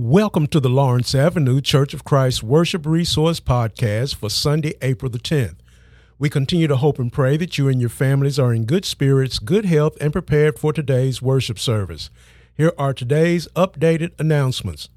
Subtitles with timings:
[0.00, 5.18] Welcome to the Lawrence Avenue Church of Christ Worship Resource Podcast for Sunday, April the
[5.18, 5.56] 10th.
[6.20, 9.40] We continue to hope and pray that you and your families are in good spirits,
[9.40, 12.10] good health, and prepared for today's worship service.
[12.54, 14.88] Here are today's updated announcements.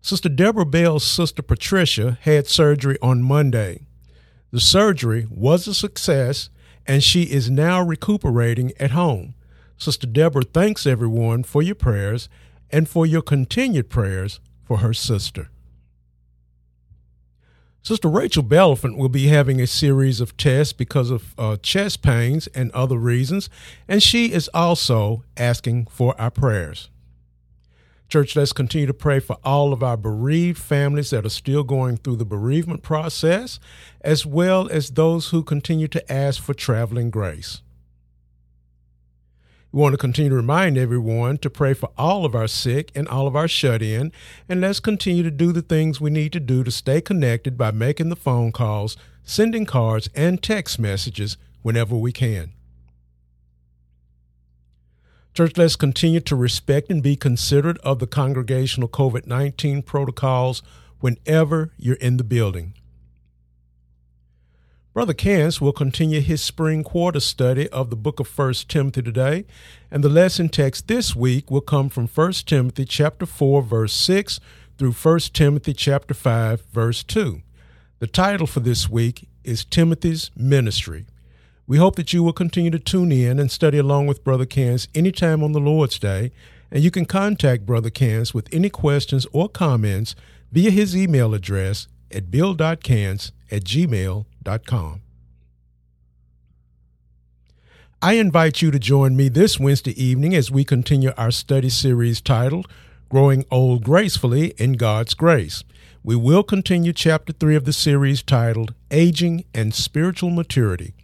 [0.00, 3.86] Sister Deborah Bell's sister Patricia had surgery on Monday.
[4.50, 6.48] The surgery was a success,
[6.86, 9.34] and she is now recuperating at home.
[9.76, 12.30] Sister Deborah thanks everyone for your prayers
[12.70, 15.50] and for your continued prayers for her sister.
[17.82, 22.48] Sister Rachel Bellefonte will be having a series of tests because of uh, chest pains
[22.48, 23.48] and other reasons,
[23.86, 26.90] and she is also asking for our prayers.
[28.08, 31.96] Church, let's continue to pray for all of our bereaved families that are still going
[31.96, 33.60] through the bereavement process,
[34.00, 37.62] as well as those who continue to ask for traveling grace.
[39.72, 43.08] We want to continue to remind everyone to pray for all of our sick and
[43.08, 44.12] all of our shut in,
[44.48, 47.72] and let's continue to do the things we need to do to stay connected by
[47.72, 52.52] making the phone calls, sending cards, and text messages whenever we can.
[55.34, 60.62] Church, let's continue to respect and be considerate of the congregational COVID 19 protocols
[61.00, 62.72] whenever you're in the building.
[64.96, 69.44] Brother Cance will continue his spring quarter study of the book of 1 Timothy today,
[69.90, 74.40] and the lesson text this week will come from 1 Timothy chapter 4 verse 6
[74.78, 77.42] through 1 Timothy chapter 5 verse 2.
[77.98, 81.04] The title for this week is Timothy's Ministry.
[81.66, 84.88] We hope that you will continue to tune in and study along with Brother Cance
[84.94, 86.32] anytime on the Lord's Day,
[86.70, 90.14] and you can contact Brother Cance with any questions or comments
[90.50, 94.35] via his email address at bill.cance at gmail.com.
[98.00, 102.20] I invite you to join me this Wednesday evening as we continue our study series
[102.20, 102.68] titled
[103.08, 105.64] Growing Old Gracefully in God's Grace.
[106.04, 110.94] We will continue chapter 3 of the series titled Aging and Spiritual Maturity.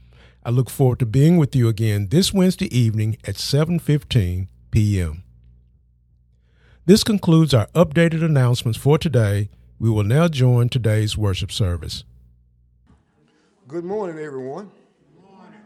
[0.45, 5.25] I look forward to being with you again this Wednesday evening at 7:15 p.m.
[6.87, 9.51] This concludes our updated announcements for today.
[9.81, 12.05] We will now join today's worship service.
[13.73, 14.71] Good morning, everyone.
[15.15, 15.61] Good morning.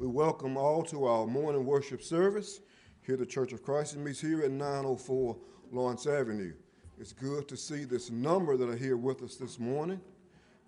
[0.00, 2.58] We welcome all to our morning worship service
[3.06, 5.36] here the Church of Christ meets here at 904
[5.70, 6.52] Lawrence Avenue.
[6.98, 10.00] It's good to see this number that are here with us this morning.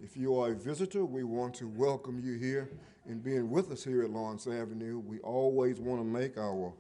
[0.01, 2.71] If you are a visitor, we want to welcome you here
[3.09, 5.01] and being with us here at Lawrence Avenue.
[5.01, 6.73] We always want to make our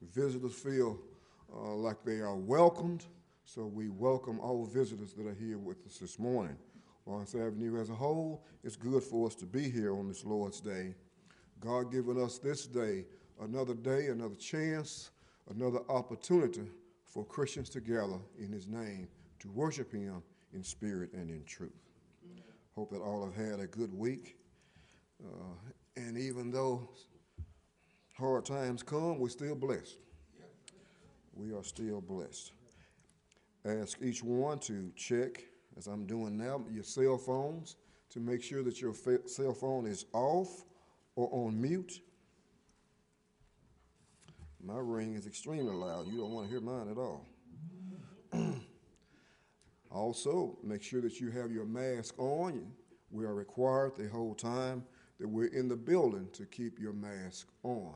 [0.00, 0.98] visitors feel
[1.54, 3.04] uh, like they are welcomed
[3.44, 6.56] so we welcome all visitors that are here with us this morning.
[7.10, 10.60] Lawrence Avenue as a whole, it's good for us to be here on this Lord's
[10.60, 10.94] Day.
[11.58, 13.04] God given us this day
[13.42, 15.10] another day, another chance,
[15.52, 16.70] another opportunity
[17.04, 19.08] for Christians to gather in His name
[19.40, 20.22] to worship Him
[20.54, 21.72] in spirit and in truth.
[22.76, 24.36] Hope that all have had a good week.
[25.20, 26.88] Uh, and even though
[28.16, 29.98] hard times come, we're still blessed.
[31.34, 32.52] We are still blessed
[33.64, 35.44] ask each one to check,
[35.80, 37.76] as I'm doing now, your cell phones
[38.10, 38.92] to make sure that your
[39.24, 40.66] cell phone is off
[41.16, 42.02] or on mute.
[44.62, 46.06] My ring is extremely loud.
[46.06, 47.26] You don't want to hear mine at all.
[49.90, 52.70] also, make sure that you have your mask on.
[53.10, 54.84] We are required the whole time
[55.18, 57.94] that we're in the building to keep your mask on.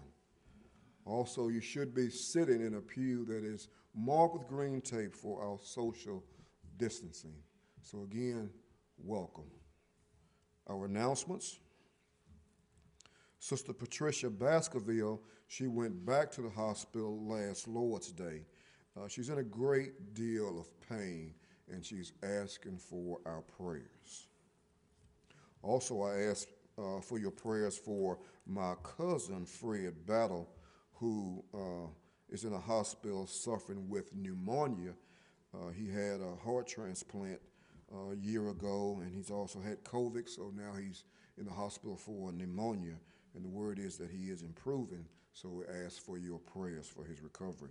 [1.05, 5.45] Also, you should be sitting in a pew that is marked with green tape for
[5.45, 6.25] our social
[6.79, 7.35] distancing.
[7.85, 8.49] So, again,
[8.97, 9.51] welcome.
[10.67, 11.59] Our announcements.
[13.39, 18.47] Sister Patricia Baskerville, she went back to the hospital last Lord's Day.
[18.97, 21.35] Uh, she's in a great deal of pain
[21.71, 24.29] and she's asking for our prayers.
[25.61, 30.49] Also, I ask uh, for your prayers for my cousin Fred Battle,
[30.95, 31.91] who uh,
[32.31, 34.95] is in a hospital suffering with pneumonia.
[35.53, 37.41] Uh, he had a heart transplant
[37.95, 41.05] a year ago, and he's also had COVID, so now he's
[41.39, 42.95] in the hospital for pneumonia.
[43.35, 47.05] And the word is that he is improving, so we ask for your prayers for
[47.05, 47.71] his recovery.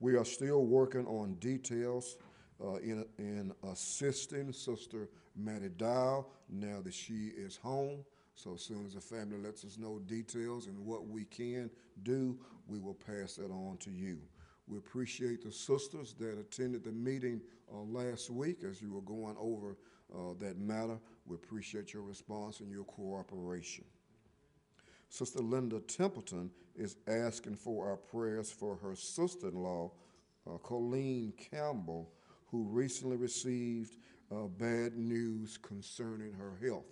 [0.00, 2.16] We are still working on details
[2.62, 8.04] uh, in, in assisting Sister Maddie Dow now that she is home.
[8.34, 11.70] So as soon as the family lets us know details and what we can
[12.02, 14.18] do, we will pass that on to you.
[14.72, 19.36] We appreciate the sisters that attended the meeting uh, last week as you were going
[19.38, 19.76] over
[20.14, 20.98] uh, that matter.
[21.26, 23.84] We appreciate your response and your cooperation.
[25.10, 29.92] Sister Linda Templeton is asking for our prayers for her sister in law,
[30.46, 32.10] uh, Colleen Campbell,
[32.50, 33.96] who recently received
[34.30, 36.86] uh, bad news concerning her health.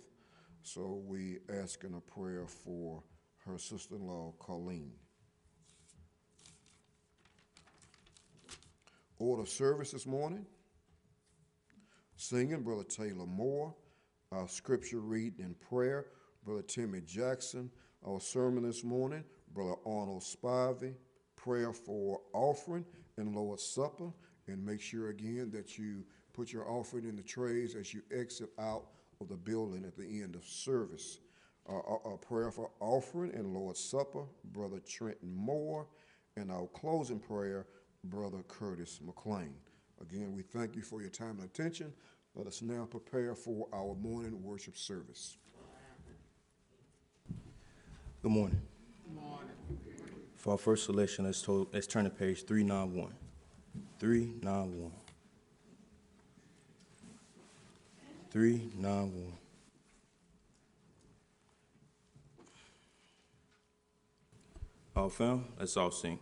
[0.61, 3.01] So we asking a prayer for
[3.47, 4.91] her sister-in-law, Colleen.
[9.21, 10.47] Order service this morning.
[12.15, 13.71] Singing, Brother Taylor Moore.
[14.31, 16.07] Our scripture reading and prayer,
[16.43, 17.69] Brother Timmy Jackson.
[18.03, 19.23] Our sermon this morning,
[19.53, 20.95] Brother Arnold Spivey.
[21.35, 22.83] Prayer for offering
[23.17, 24.11] and Lord's Supper.
[24.47, 26.03] And make sure again that you
[26.33, 28.87] put your offering in the trays as you exit out
[29.19, 31.19] of the building at the end of service.
[31.69, 31.75] Uh,
[32.11, 35.85] a, prayer for offering and Lord's Supper, Brother Trenton Moore.
[36.37, 37.67] And our closing prayer,
[38.03, 39.53] Brother Curtis McLean.
[40.01, 41.93] Again, we thank you for your time and attention.
[42.35, 45.37] Let us now prepare for our morning worship service.
[48.21, 48.61] Good morning.
[49.03, 49.49] Good morning.
[50.35, 53.13] For our first selection, let's, to, let's turn to page 391.
[53.99, 54.91] 391.
[58.31, 59.33] 391.
[64.95, 65.45] All found?
[65.59, 66.19] Let's all sing.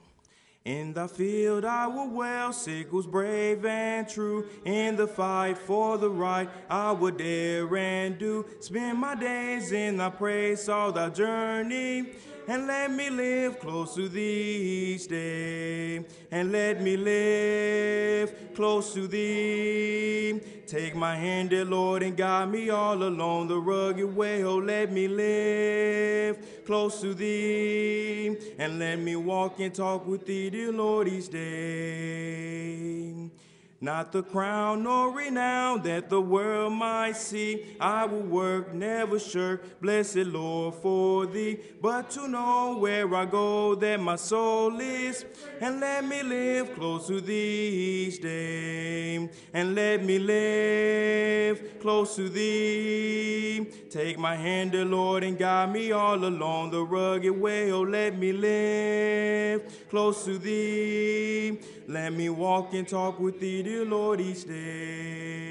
[0.65, 4.45] In the field I will well, sickles brave and true.
[4.65, 8.45] In the fight for the right I will dare and do.
[8.59, 12.13] Spend my days in thy praise all thy journey.
[12.47, 16.06] And let me live close to thee each day.
[16.31, 20.39] And let me live close to thee.
[20.68, 24.44] Take my hand, dear Lord, and guide me all along the rugged way.
[24.44, 28.38] Oh, let me live close to thee.
[28.57, 33.30] And let me walk and talk with thee, dear Lord, each day.
[33.81, 37.78] Not the crown nor renown that the world might see.
[37.80, 41.60] I will work, never shirk, blessed Lord, for thee.
[41.81, 45.24] But to know where I go, that my soul is.
[45.62, 49.30] And let me live close to thee each day.
[49.54, 53.66] And let me live close to thee.
[53.90, 57.72] Take my hand, dear Lord, and guide me all along the rugged way.
[57.72, 61.62] Oh, let me live close to thee.
[61.89, 65.50] Let me walk and talk with thee, dear Lord, each day.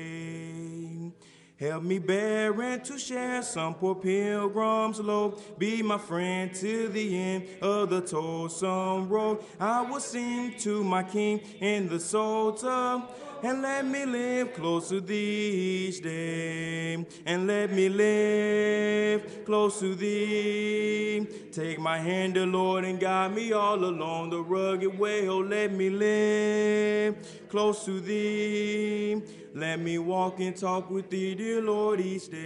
[1.58, 5.34] Help me bear and to share some poor pilgrim's load.
[5.58, 9.40] Be my friend to the end of the toilsome road.
[9.58, 13.02] I will sing to my King in the psalter
[13.42, 17.06] and let me live close to thee each day.
[17.26, 21.26] And let me live close to thee.
[21.52, 25.28] Take my hand, dear Lord, and guide me all along the rugged way.
[25.28, 29.22] Oh, let me live close to thee.
[29.54, 32.38] Let me walk and talk with thee, dear Lord, each day.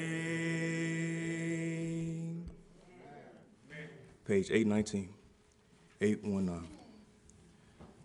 [4.24, 5.08] Page 819.
[6.00, 6.68] 819.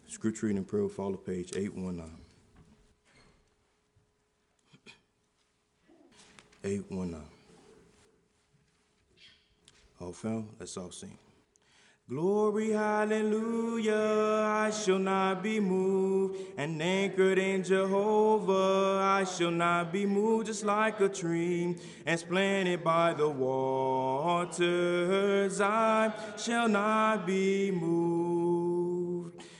[0.07, 2.26] Scripture reading and prayer follow page 819.
[6.63, 7.21] 819.
[9.99, 10.49] All found?
[10.59, 11.17] Let's all sing.
[12.09, 13.93] Glory, hallelujah,
[14.45, 16.37] I shall not be moved.
[16.55, 21.75] And anchored in Jehovah, I shall not be moved, just like a tree
[22.05, 24.49] and planted by the waters.
[25.59, 28.66] I shall not be moved.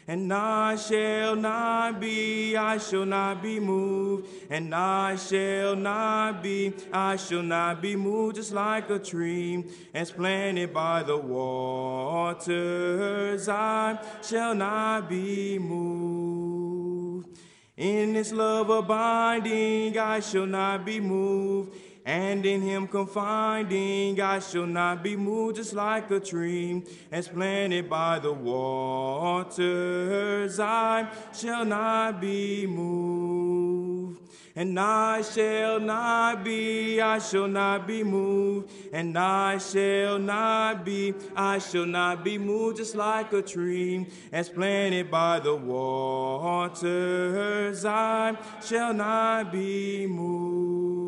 [0.09, 4.29] And I shall not be, I shall not be moved.
[4.49, 10.11] And I shall not be, I shall not be moved, just like a tree that's
[10.11, 12.39] planted by the waters.
[13.49, 17.37] I shall not be moved.
[17.75, 21.75] In this love abiding, I shall not be moved
[22.07, 27.89] and in him confiding, I shall not be moved just like a tree as planted
[27.89, 29.57] by the waters.
[30.57, 34.21] I shall not be moved.
[34.55, 38.71] And I shall not be, I shall not be moved.
[38.93, 44.47] And I shall not be, I shall not be moved just like a tree as
[44.47, 46.73] planted by the waters.
[47.83, 51.06] I shall not be moved.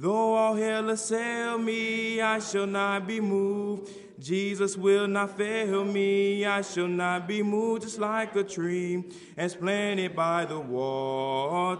[0.00, 3.90] Though all hell assail me, I shall not be moved.
[4.18, 6.42] Jesus will not fail me.
[6.46, 9.04] I shall not be moved just like a tree
[9.36, 11.78] as planted by the waters.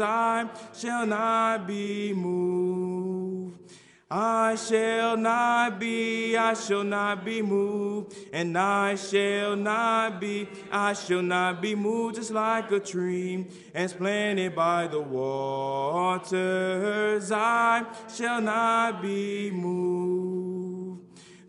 [0.00, 3.61] I shall not be moved.
[4.14, 10.92] I shall not be, I shall not be moved, and I shall not be, I
[10.92, 16.22] shall not be moved just like a tree as planted by the waters.
[17.32, 20.71] I shall not be moved.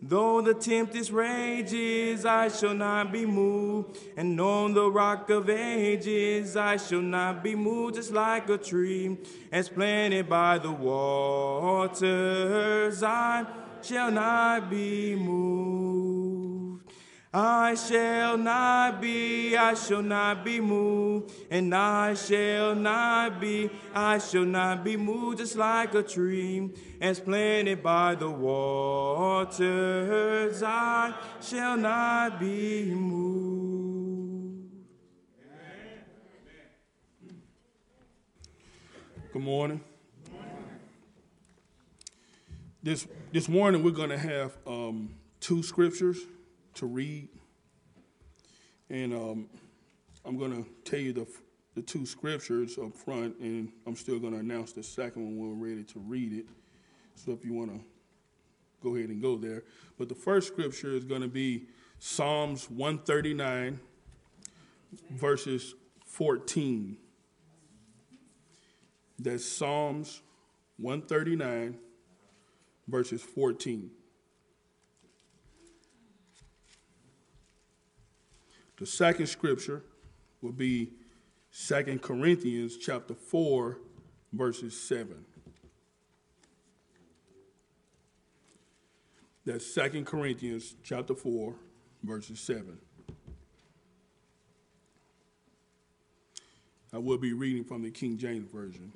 [0.06, 3.96] Though the tempest rages, I shall not be moved.
[4.18, 9.16] And on the rock of ages, I shall not be moved, just like a tree
[9.50, 12.02] as planted by the waters.
[13.02, 13.46] I
[13.80, 16.63] shall not be moved.
[17.36, 24.18] I shall not be, I shall not be moved, and I shall not be, I
[24.18, 29.52] shall not be moved, just like a tree as planted by the waters.
[30.62, 31.12] I
[31.42, 34.70] shall not be moved.
[39.32, 39.80] Good morning.
[42.80, 46.18] This, this morning, we're going to have um, two scriptures
[46.74, 47.28] to read.
[48.90, 49.48] And um,
[50.24, 51.26] I'm going to tell you the,
[51.74, 55.60] the two scriptures up front, and I'm still going to announce the second one when
[55.60, 56.46] we're ready to read it.
[57.16, 57.80] So if you want to
[58.82, 59.62] go ahead and go there.
[59.98, 61.66] But the first scripture is going to be
[61.98, 63.80] Psalms 139,
[65.10, 66.96] verses 14.
[69.18, 70.20] That's Psalms
[70.76, 71.78] 139,
[72.86, 73.90] verses 14.
[78.78, 79.82] The second scripture
[80.42, 80.90] will be
[81.52, 83.78] 2 Corinthians chapter 4,
[84.32, 85.24] verses 7.
[89.46, 91.54] That's 2 Corinthians chapter 4,
[92.02, 92.78] verses 7.
[96.92, 98.92] I will be reading from the King James Version.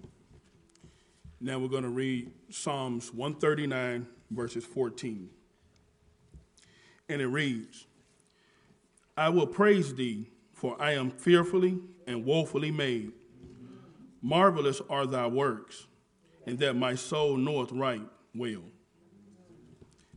[1.40, 5.28] Now we're going to read Psalms 139, verses 14.
[7.08, 7.86] And it reads
[9.18, 13.10] I will praise thee, for I am fearfully and woefully made.
[14.22, 15.88] Marvelous are thy works,
[16.46, 18.62] and that my soul knoweth right well.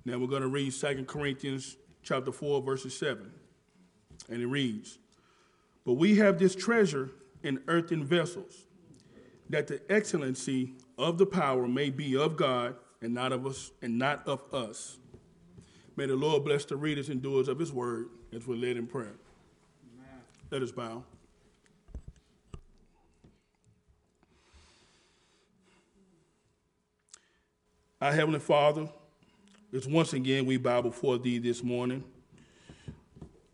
[0.06, 3.32] Now we're going to read 2 Corinthians chapter 4, verses 7.
[4.30, 5.00] And it reads,
[5.84, 7.10] But we have this treasure
[7.42, 8.68] in earthen vessels,
[9.50, 13.98] that the excellency of the power may be of God and not of us and
[13.98, 15.00] not of us.
[15.96, 18.88] May the Lord bless the readers and doers of his word as we're led in
[18.88, 19.14] prayer.
[19.94, 20.22] Amen.
[20.50, 21.04] Let us bow.
[28.00, 28.90] Our Heavenly Father,
[29.72, 32.04] it's once again we bow before Thee this morning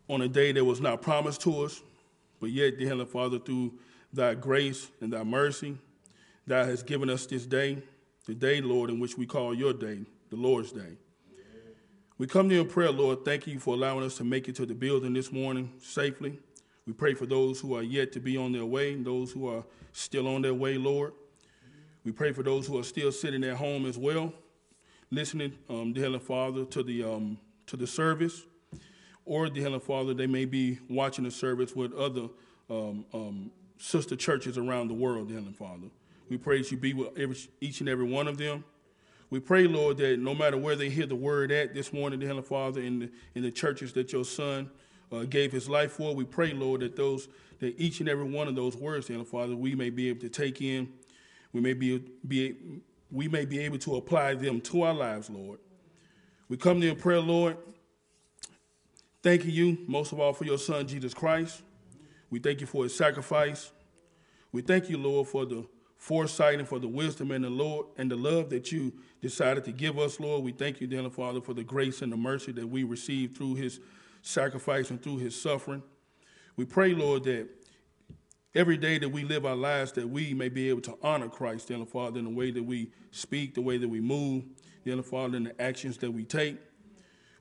[0.08, 1.82] on a day that was not promised to us,
[2.40, 3.74] but yet, dear Heavenly Father, through
[4.12, 5.76] Thy grace and Thy mercy,
[6.46, 7.82] Thou hast given us this day,
[8.26, 10.96] the day, Lord, in which we call Your day, the Lord's Day.
[12.18, 13.24] We come to you in prayer, Lord.
[13.24, 16.36] Thank you for allowing us to make it to the building this morning safely.
[16.84, 19.62] We pray for those who are yet to be on their way, those who are
[19.92, 21.12] still on their way, Lord.
[22.04, 24.32] We pray for those who are still sitting at home as well,
[25.12, 28.42] listening, um, dear Heavenly Father, to the um, to the service,
[29.24, 32.30] or dear Heavenly Father, they may be watching the service with other
[32.68, 35.86] um, um sister churches around the world, dear Heavenly Father.
[36.28, 38.64] We pray that you be with every, each and every one of them.
[39.30, 42.28] We pray, Lord, that no matter where they hear the word at this morning, dear
[42.28, 44.70] Heavenly Father, in the, in the churches that your son
[45.12, 47.28] uh, gave his life for, we pray, Lord, that those
[47.60, 50.28] that each and every one of those words, Heavenly Father, we may be able to
[50.28, 50.88] take in,
[51.52, 52.54] we may be, be
[53.10, 55.58] we may be able to apply them to our lives, Lord.
[56.48, 57.56] We come to you in prayer, Lord,
[59.22, 61.62] thanking you most of all for your son, Jesus Christ.
[62.30, 63.72] We thank you for his sacrifice.
[64.52, 65.66] We thank you, Lord, for the
[65.96, 69.72] foresight and for the wisdom and the Lord and the love that you decided to
[69.72, 70.44] give us, Lord.
[70.44, 73.56] We thank you, dear Father, for the grace and the mercy that we received through
[73.56, 73.80] his
[74.22, 75.82] sacrifice and through his suffering.
[76.56, 77.48] We pray, Lord, that
[78.54, 81.68] every day that we live our lives, that we may be able to honor Christ,
[81.68, 84.44] dear Father, in the way that we speak, the way that we move,
[84.84, 86.58] dear Father, in the actions that we take.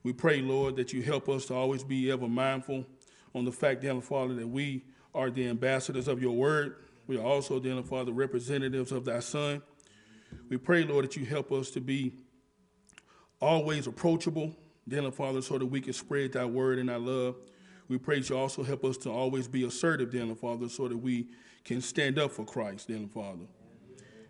[0.03, 2.86] We pray, Lord, that you help us to always be ever mindful
[3.34, 6.75] on the fact, dear Father, that we are the ambassadors of your word
[7.07, 9.62] we are also, dear Father, representatives of thy Son.
[10.50, 12.13] We pray, Lord, that you help us to be
[13.41, 14.55] always approachable,
[14.88, 17.36] dear Father, so that we can spread thy word and thy love.
[17.88, 20.98] We pray that you also help us to always be assertive, dear Father, so that
[20.98, 21.27] we
[21.63, 23.46] can stand up for Christ, dear Father.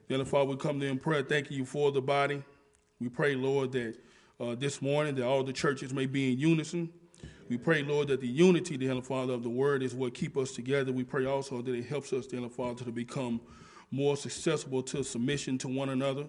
[0.10, 2.44] Dear Father, we come to in prayer thanking you for the body.
[3.00, 3.96] We pray, Lord, that
[4.40, 6.90] uh, this morning that all the churches may be in unison
[7.50, 10.52] we pray, Lord, that the unity, Heavenly Father, of the Word is what keep us
[10.52, 10.92] together.
[10.92, 13.40] We pray also that it helps us, Heavenly Father, to become
[13.92, 16.26] more successful to submission to one another.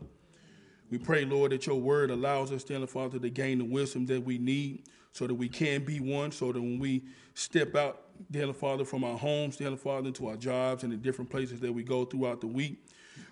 [0.91, 4.25] We pray, Lord, that your word allows us, Heavenly Father, to gain the wisdom that
[4.25, 8.55] we need so that we can be one, so that when we step out, Heavenly
[8.55, 11.83] Father, from our homes, Heavenly Father, into our jobs and the different places that we
[11.83, 12.87] go throughout the week,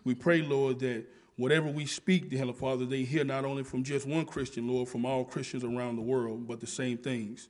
[0.05, 1.07] we pray, Lord, that
[1.37, 5.07] whatever we speak, dear Father, they hear not only from just one Christian, Lord, from
[5.07, 7.49] all Christians around the world, but the same things.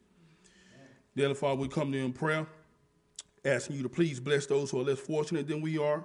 [1.16, 2.46] Dear Father, we come to you in prayer,
[3.44, 6.04] asking you to please bless those who are less fortunate than we are.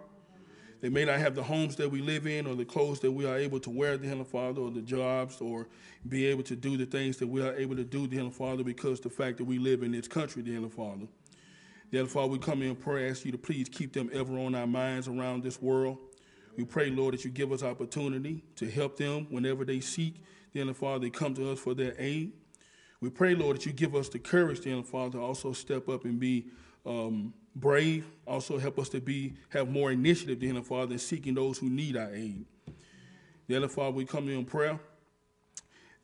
[0.82, 3.26] They may not have the homes that we live in or the clothes that we
[3.26, 5.68] are able to wear, dear Heavenly Father, or the jobs, or
[6.10, 8.64] be able to do the things that we are able to do, dear Heavenly Father,
[8.64, 11.08] because the fact that we live in this country, dear Heavenly Father.
[11.92, 14.56] Dear Heavenly Father, we come in prayer, ask you to please keep them ever on
[14.56, 16.00] our minds around this world.
[16.58, 20.16] We pray, Lord, that you give us opportunity to help them whenever they seek.
[20.52, 22.34] Dear Heavenly Father, they come to us for their aid.
[23.02, 25.90] We pray, Lord, that you give us the courage, dear Heavenly Father, to also step
[25.90, 26.48] up and be
[26.88, 28.06] um, brave.
[28.26, 31.70] Also help us to be have more initiative, dear Heavenly Father, in seeking those who
[31.70, 32.46] need our aid.
[33.48, 34.80] Dear Heavenly Father, we come to you in prayer,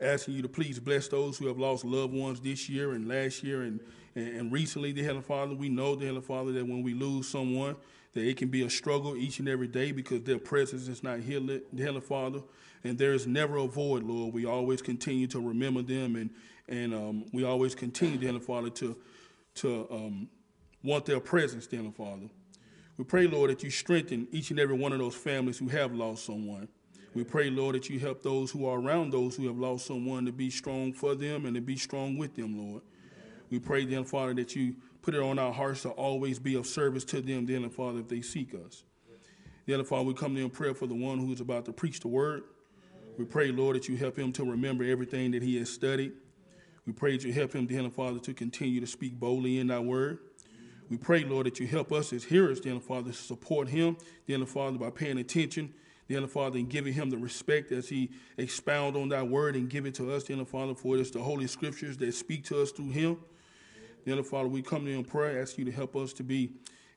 [0.01, 3.43] asking you to please bless those who have lost loved ones this year and last
[3.43, 3.79] year and,
[4.15, 5.55] and, and recently, dear Heavenly Father.
[5.55, 7.75] We know, dear Heavenly Father, that when we lose someone,
[8.13, 11.19] that it can be a struggle each and every day because their presence is not
[11.19, 12.41] here, dear Heavenly Father.
[12.83, 14.33] And there is never a void, Lord.
[14.33, 16.29] We always continue to remember them and,
[16.67, 18.97] and um, we always continue, dear Heavenly Father, to,
[19.55, 20.29] to um,
[20.87, 22.29] want their presence, dear Father.
[22.95, 25.93] We pray, Lord, that you strengthen each and every one of those families who have
[25.93, 26.69] lost someone.
[27.13, 30.25] We pray, Lord, that you help those who are around those who have lost someone
[30.25, 32.83] to be strong for them and to be strong with them, Lord.
[33.49, 36.65] We pray, dear Father, that you put it on our hearts to always be of
[36.65, 38.83] service to them, dear Father, if they seek us.
[39.65, 41.99] Dear Father, we come to in prayer for the one who is about to preach
[41.99, 42.43] the word.
[43.17, 46.13] We pray, Lord, that you help him to remember everything that he has studied.
[46.85, 49.79] We pray that you help him, dear Father, to continue to speak boldly in thy
[49.79, 50.19] word.
[50.89, 54.45] We pray, Lord, that you help us as hearers, dear Father, to support him, dear
[54.45, 55.73] Father, by paying attention,
[56.07, 59.85] dear Father, and giving him the respect as he expound on that word and give
[59.85, 62.71] it to us, dear Father, for it is the Holy Scriptures that speak to us
[62.71, 63.17] through him.
[64.05, 66.51] Dear Father, we come to you in prayer, ask you to help us to be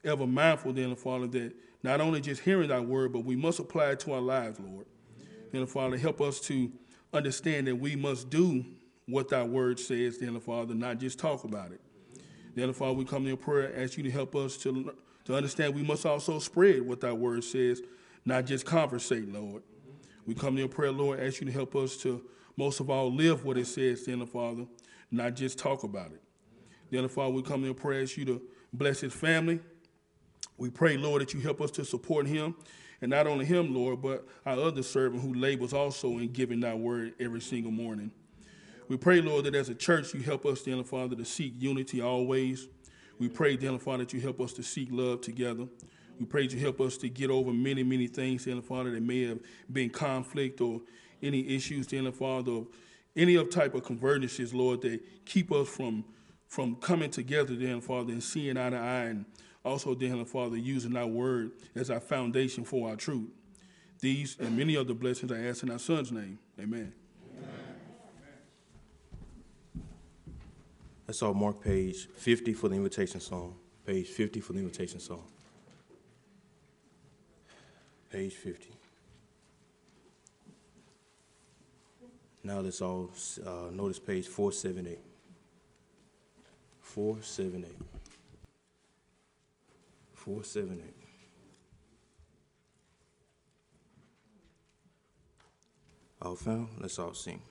[0.04, 3.90] ever mindful, dear Father, that not only just hearing that word, but we must apply
[3.90, 4.86] it to our lives, Lord.
[5.52, 6.70] Dear Father, help us to
[7.12, 8.64] understand that we must do
[9.06, 11.80] what that word says, dear Father, not just talk about it.
[12.54, 15.74] Then, Father, we come to your prayer, ask you to help us to, to understand
[15.74, 17.80] we must also spread what that word says,
[18.24, 19.62] not just conversate, Lord.
[20.26, 22.22] We come to your prayer, Lord, ask you to help us to
[22.56, 24.66] most of all live what it says, the Father,
[25.10, 26.20] not just talk about it.
[26.90, 29.60] Then, Father, we come to your prayer, ask you to bless his family.
[30.58, 32.54] We pray, Lord, that you help us to support him.
[33.00, 36.78] And not only him, Lord, but our other servant who labors also in giving that
[36.78, 38.10] word every single morning.
[38.90, 42.00] We pray, Lord, that as a church, you help us, dear Father, to seek unity
[42.00, 42.66] always.
[43.20, 45.68] We pray, dear Father, that you help us to seek love together.
[46.18, 49.02] We pray that you help us to get over many, many things, dear Father, that
[49.04, 49.38] may have
[49.72, 50.80] been conflict or
[51.22, 52.66] any issues, dear Father, of
[53.14, 56.04] any of type of convergences, Lord, that keep us from
[56.48, 59.24] from coming together, dear Father, and seeing eye to eye, and
[59.64, 63.30] also, dear Father, using our word as our foundation for our truth.
[64.00, 66.40] These and many other blessings I ask in our Son's name.
[66.58, 66.92] Amen.
[71.10, 73.56] Let's all mark page 50 for the invitation song.
[73.84, 75.24] Page 50 for the invitation song.
[78.12, 78.68] Page 50.
[82.44, 83.10] Now let's all
[83.44, 85.00] uh, notice page 478.
[86.80, 87.76] 478.
[90.14, 90.94] 478.
[96.22, 96.68] All found?
[96.78, 97.42] Let's all sing.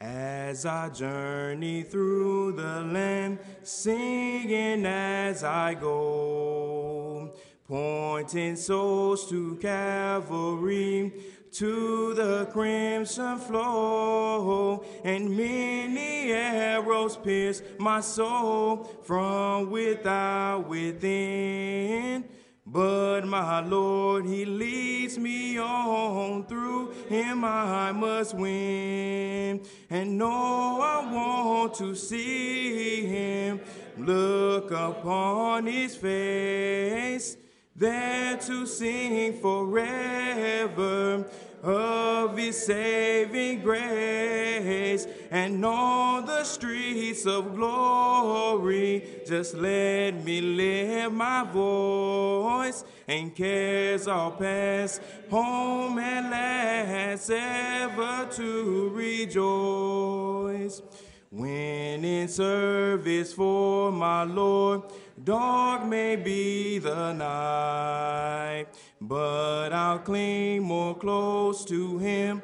[0.00, 7.34] As I journey through the land, singing as I go,
[7.66, 11.12] pointing souls to Calvary,
[11.52, 22.24] to the crimson flow, and many arrows pierce my soul from without within.
[22.74, 26.44] But my Lord, He leads me on.
[26.46, 29.62] Through Him I must win.
[29.88, 33.60] And know I want to see Him.
[33.96, 37.36] Look upon His face.
[37.76, 41.24] There to sing forever
[41.64, 49.02] of his saving grace and on the streets of glory.
[49.26, 55.02] Just let me lift my voice and cares all past.
[55.30, 60.80] Home at last ever to rejoice.
[61.32, 64.82] When in service for my Lord
[65.24, 68.66] dark may be the night
[69.00, 72.42] but I'll cling more close to him.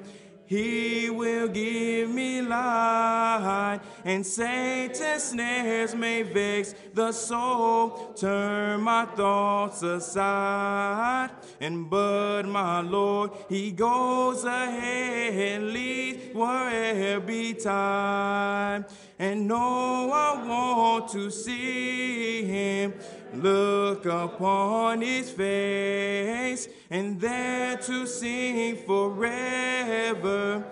[0.51, 8.13] He will give me light, and Satan's snares may vex the soul.
[8.17, 18.87] Turn my thoughts aside, and but my Lord, He goes ahead, leads wherever be time.
[19.21, 22.95] And no, I want to see Him
[23.35, 30.65] look upon his face, and there to sing forever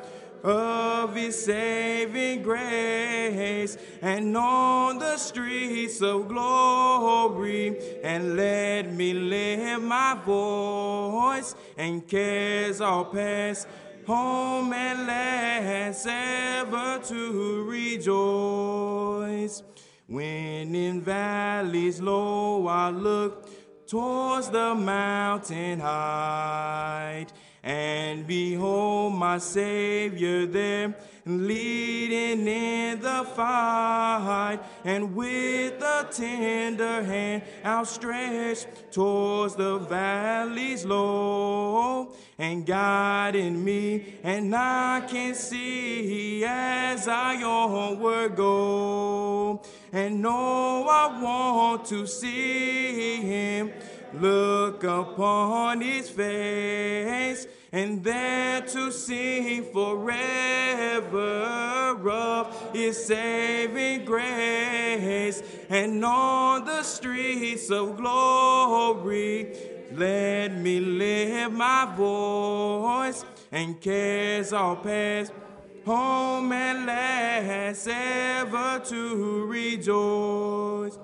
[0.43, 10.15] of his saving grace, and on the streets of glory, and let me lift my
[10.25, 13.67] voice, and cares all past.
[14.07, 19.63] Home and last ever to rejoice.
[20.09, 23.47] When in valleys low I look
[23.87, 27.27] towards the mountain height,
[27.63, 38.91] and behold my Savior there, leading in the fight, and with a tender hand outstretched
[38.91, 49.61] towards the valleys low, and guiding me, and I can see as I onward go
[49.93, 53.73] and know I want to see him.
[54.15, 61.19] Look upon his face, and there to sing forever
[62.11, 69.55] of his saving grace, and on the streets of glory,
[69.93, 75.33] let me lift my voice, and cares all past
[75.89, 80.99] home at last ever to rejoice.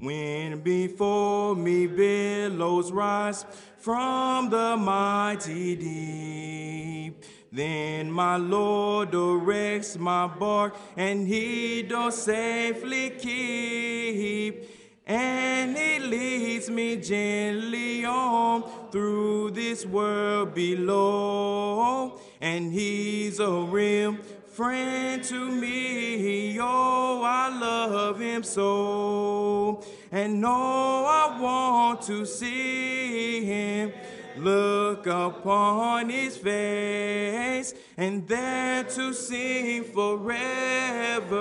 [0.00, 3.46] When before me billows rise
[3.78, 14.75] from the mighty deep, then my Lord directs my bark, and he does safely keep.
[15.06, 22.18] And he leads me gently on through this world below.
[22.40, 24.16] And he's a real
[24.56, 26.58] friend to me.
[26.60, 29.84] Oh, I love him so.
[30.10, 33.92] And oh, I want to see him
[34.38, 41.34] look upon his face, and there to sing forever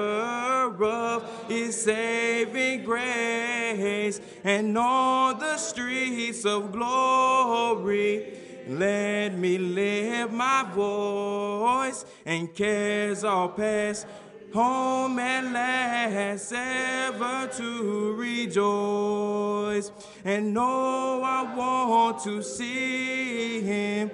[0.84, 8.40] of his saving grace, and on the streets of glory.
[8.68, 14.08] Let me lift my voice, and cares all past
[14.56, 19.92] home at last ever to rejoice.
[20.24, 24.12] And know I want to see him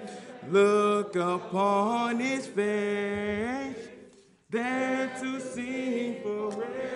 [0.50, 3.88] look upon his face,
[4.50, 6.92] there to sing forever.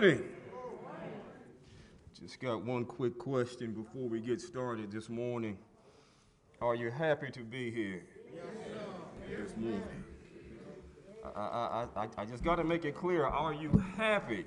[0.00, 0.22] Morning.
[2.20, 5.58] Just got one quick question before we get started this morning.
[6.60, 9.82] Are you happy to be here yes, this morning?
[11.34, 13.26] I, I, I, I just got to make it clear.
[13.26, 14.46] Are you happy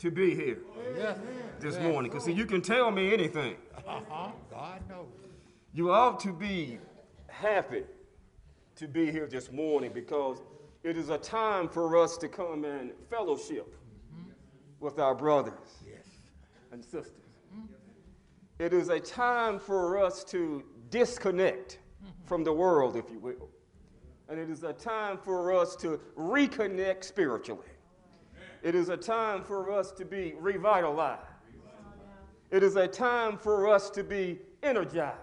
[0.00, 0.58] to be here
[0.96, 1.18] yes,
[1.60, 2.10] this morning?
[2.10, 3.54] Because see, you can tell me anything.
[3.86, 4.32] Uh-huh.
[4.50, 5.06] God knows.
[5.72, 6.80] You ought to be
[7.28, 7.84] happy
[8.74, 10.42] to be here this morning because
[10.82, 13.72] it is a time for us to come and fellowship
[14.80, 16.04] with our brothers yes.
[16.72, 17.12] and sisters.
[18.58, 21.78] It is a time for us to disconnect
[22.24, 23.50] from the world, if you will.
[24.28, 27.68] And it is a time for us to reconnect spiritually.
[28.62, 31.22] It is a time for us to be revitalized.
[32.50, 35.18] It is a time for us to be energized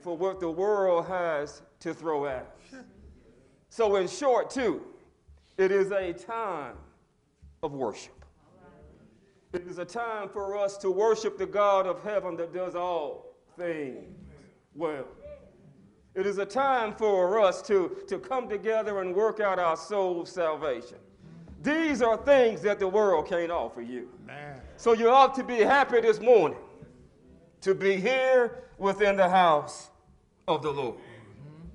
[0.00, 2.84] for what the world has to throw at us.
[3.68, 4.82] So, in short, too,
[5.56, 6.76] it is a time
[7.62, 8.21] of worship.
[9.52, 13.34] It is a time for us to worship the God of heaven that does all
[13.58, 14.16] things
[14.74, 15.06] well.
[16.14, 20.30] It is a time for us to, to come together and work out our soul's
[20.30, 20.96] salvation.
[21.62, 24.08] These are things that the world can't offer you.
[24.26, 24.60] Man.
[24.76, 26.58] So you ought to be happy this morning
[27.60, 29.90] to be here within the house
[30.48, 30.96] of the Lord.
[30.96, 31.68] Mm-hmm.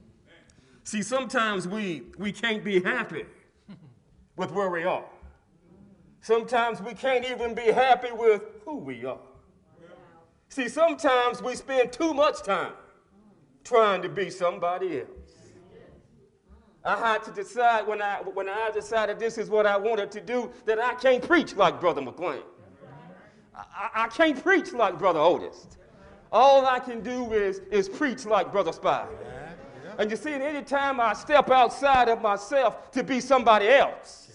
[0.84, 3.26] See, sometimes we, we can't be happy
[4.36, 5.06] with where we are.
[6.28, 9.18] Sometimes we can't even be happy with who we are.
[10.50, 12.74] See, sometimes we spend too much time
[13.63, 15.08] trying to be somebody else.
[16.84, 20.20] I had to decide when I, when I decided this is what I wanted to
[20.20, 22.44] do that I can't preach like Brother McLean.
[23.56, 25.78] I, I can't preach like Brother Otis.
[26.34, 29.16] All I can do is, is preach like Brother Spivey.
[29.98, 34.27] And you see, anytime I step outside of myself to be somebody else,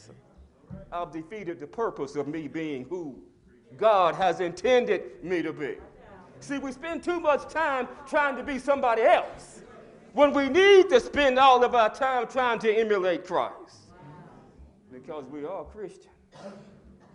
[0.92, 3.18] I've defeated the purpose of me being who
[3.78, 5.76] God has intended me to be.
[6.40, 9.62] See, we spend too much time trying to be somebody else
[10.12, 13.76] when we need to spend all of our time trying to emulate Christ.
[14.92, 16.10] Because we are Christian,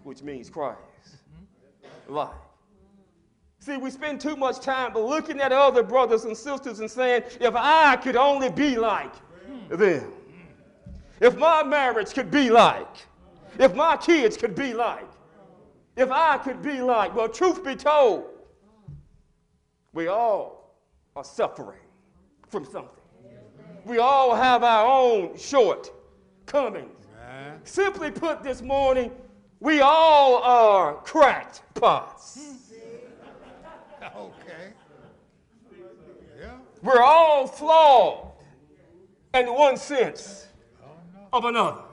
[0.04, 0.80] which means Christ.
[2.08, 2.32] Life.
[3.60, 7.54] See, we spend too much time looking at other brothers and sisters and saying, if
[7.56, 9.14] I could only be like
[9.70, 10.12] them,
[11.20, 13.07] if my marriage could be like,
[13.60, 15.08] if my kids could be like,
[15.96, 18.26] if I could be like, well, truth be told,
[19.94, 20.76] we all
[21.16, 21.80] are suffering
[22.50, 22.92] from something.
[23.86, 26.94] We all have our own shortcomings.
[27.64, 29.12] Simply put, this morning,
[29.60, 32.40] we all are cracked pots.
[34.16, 34.74] Okay.
[36.40, 36.52] Yeah.
[36.82, 38.34] We're all flawed
[39.34, 40.48] in one sense
[41.34, 41.87] of another.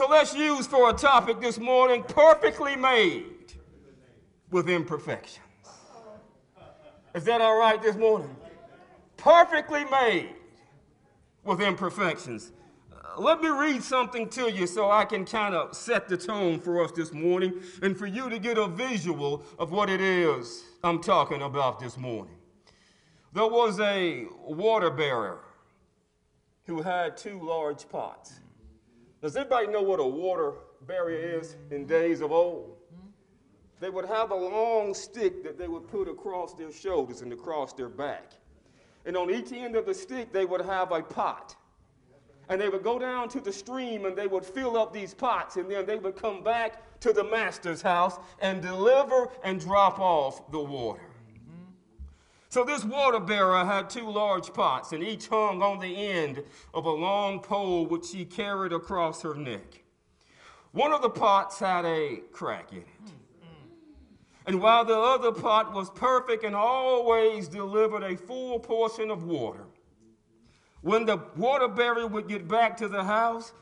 [0.00, 3.52] So let's use for a topic this morning perfectly made
[4.50, 5.44] with imperfections.
[7.14, 8.34] Is that all right this morning?
[9.18, 10.30] Perfectly made
[11.44, 12.50] with imperfections.
[12.90, 16.60] Uh, let me read something to you so I can kind of set the tone
[16.60, 20.64] for us this morning and for you to get a visual of what it is
[20.82, 22.36] I'm talking about this morning.
[23.34, 25.44] There was a water bearer
[26.64, 28.39] who had two large pots.
[29.22, 30.54] Does anybody know what a water
[30.86, 32.76] barrier is in days of old?
[33.78, 37.72] They would have a long stick that they would put across their shoulders and across
[37.72, 38.32] their back.
[39.04, 41.56] And on each end of the stick, they would have a pot.
[42.48, 45.56] And they would go down to the stream and they would fill up these pots.
[45.56, 50.50] And then they would come back to the master's house and deliver and drop off
[50.50, 51.09] the water.
[52.50, 56.42] So this water bearer had two large pots, and each hung on the end
[56.74, 59.84] of a long pole which she carried across her neck.
[60.72, 63.12] One of the pots had a crack in it.
[64.46, 69.66] And while the other pot was perfect and always delivered a full portion of water,
[70.80, 73.52] when the water bearer would get back to the house,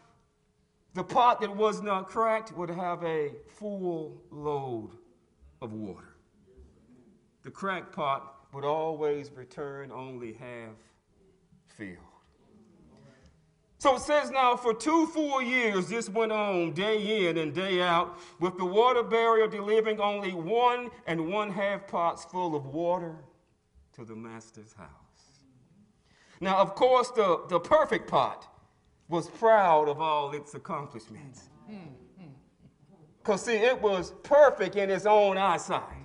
[0.94, 4.92] the pot that was not cracked would have a full load
[5.60, 6.14] of water.
[7.42, 10.76] The cracked pot would always return only half
[11.76, 11.96] filled.
[13.80, 17.80] So it says now, for two full years, this went on day in and day
[17.80, 23.14] out, with the water barrier delivering only one and one half pots full of water
[23.94, 24.88] to the master's house.
[26.40, 28.52] Now, of course, the, the perfect pot
[29.08, 31.48] was proud of all its accomplishments.
[31.66, 32.32] Hmm, hmm, hmm.
[33.22, 35.97] Because, see, it was perfect in its own eyesight.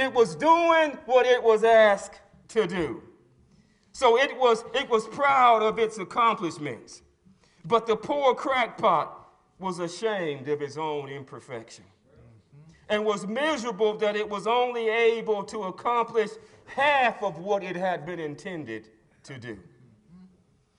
[0.00, 3.02] It was doing what it was asked to do.
[3.92, 7.02] So it was, it was proud of its accomplishments.
[7.66, 11.84] But the poor crackpot was ashamed of his own imperfection
[12.88, 16.30] and was miserable that it was only able to accomplish
[16.64, 18.88] half of what it had been intended
[19.24, 19.58] to do.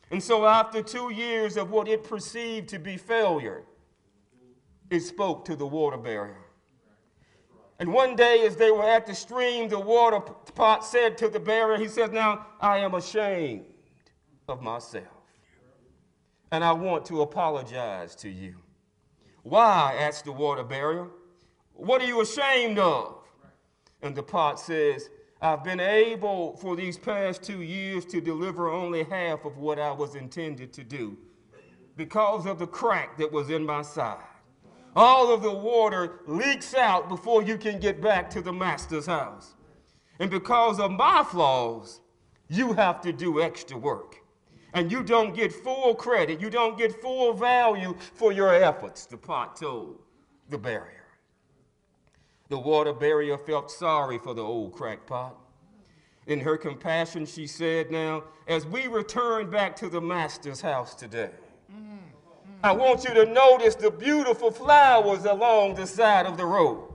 [0.10, 3.64] And so, after two years of what it perceived to be failure,
[4.90, 6.51] it spoke to the water barrier.
[7.82, 11.40] And one day, as they were at the stream, the water pot said to the
[11.40, 13.66] bearer, He says, Now I am ashamed
[14.48, 15.08] of myself.
[16.52, 18.54] And I want to apologize to you.
[19.42, 19.96] Why?
[19.98, 21.10] asked the water bearer.
[21.74, 23.16] What are you ashamed of?
[24.04, 25.10] And the pot says,
[25.42, 29.92] I've been able for these past two years to deliver only half of what I
[29.92, 31.18] was intended to do
[31.98, 34.31] because of the crack that was in my side.
[34.96, 39.56] All of the water leaks out before you can get back to the master's house.
[40.20, 42.02] And because of my flaws,
[42.50, 44.18] you have to do extra work.
[44.74, 49.18] And you don't get full credit, you don't get full value for your efforts, the
[49.18, 50.00] pot told
[50.50, 51.06] the barrier.
[52.50, 55.38] The water barrier felt sorry for the old crackpot.
[56.28, 61.32] In her compassion, she said, Now, as we return back to the master's house today,
[61.74, 61.98] mm-hmm.
[62.64, 66.88] I want you to notice the beautiful flowers along the side of the road.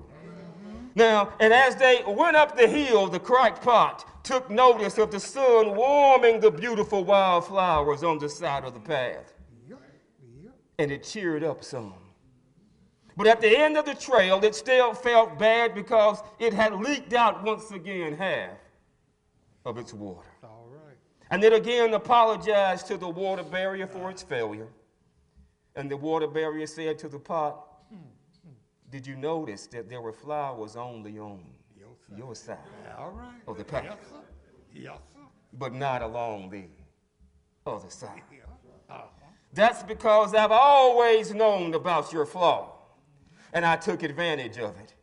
[0.94, 5.76] Now, and as they went up the hill, the crackpot took notice of the sun
[5.76, 9.34] warming the beautiful wildflowers on the side of the path.
[10.78, 11.94] And it cheered up some.
[13.16, 17.14] But at the end of the trail, it still felt bad because it had leaked
[17.14, 18.58] out once again half
[19.64, 20.28] of its water.
[20.44, 20.96] All right.
[21.30, 24.68] And it again apologized to the water barrier for its failure.
[25.76, 27.62] And the water barrier said to the pot,
[28.90, 31.44] Did you notice that there were flowers only on
[31.78, 32.18] Your side.
[32.18, 32.58] your side
[32.98, 33.42] All right.
[33.46, 34.16] of the path, Yes, sir.
[34.72, 35.20] Yes, sir.
[35.52, 36.64] but not along the
[37.70, 38.22] other side?
[38.32, 38.38] Yeah.
[38.88, 39.02] Uh-huh.
[39.52, 42.72] That's because I've always known about your flaw,
[43.52, 44.94] and I took advantage of it.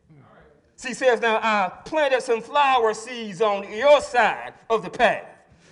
[0.76, 5.26] See, he says, Now I planted some flower seeds on your side of the path,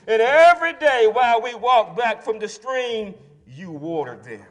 [0.07, 3.15] and every day while we walked back from the stream,
[3.47, 4.43] you watered them.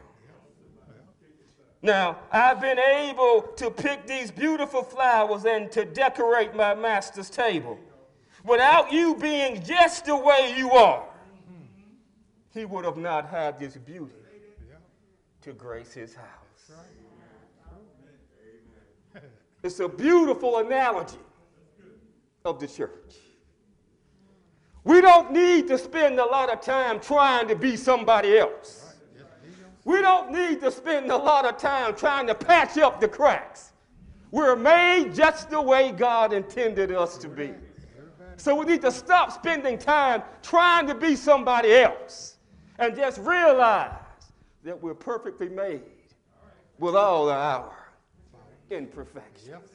[1.82, 7.80] Now, I've been able to pick these beautiful flowers and to decorate my master's table.
[8.44, 11.06] Without you being just the way you are,
[12.54, 14.14] he would have not had this beauty
[15.42, 16.28] to grace his house.
[19.64, 21.20] It's a beautiful analogy
[22.46, 23.16] of the church.
[24.84, 28.91] We don't need to spend a lot of time trying to be somebody else.
[29.84, 33.72] We don't need to spend a lot of time trying to patch up the cracks.
[34.30, 37.54] We're made just the way God intended us to be.
[38.38, 42.38] So we need to stop spending time trying to be somebody else
[42.80, 43.94] and just realize
[44.64, 45.82] that we're perfectly made
[46.80, 47.72] with all our
[48.70, 49.68] imperfections.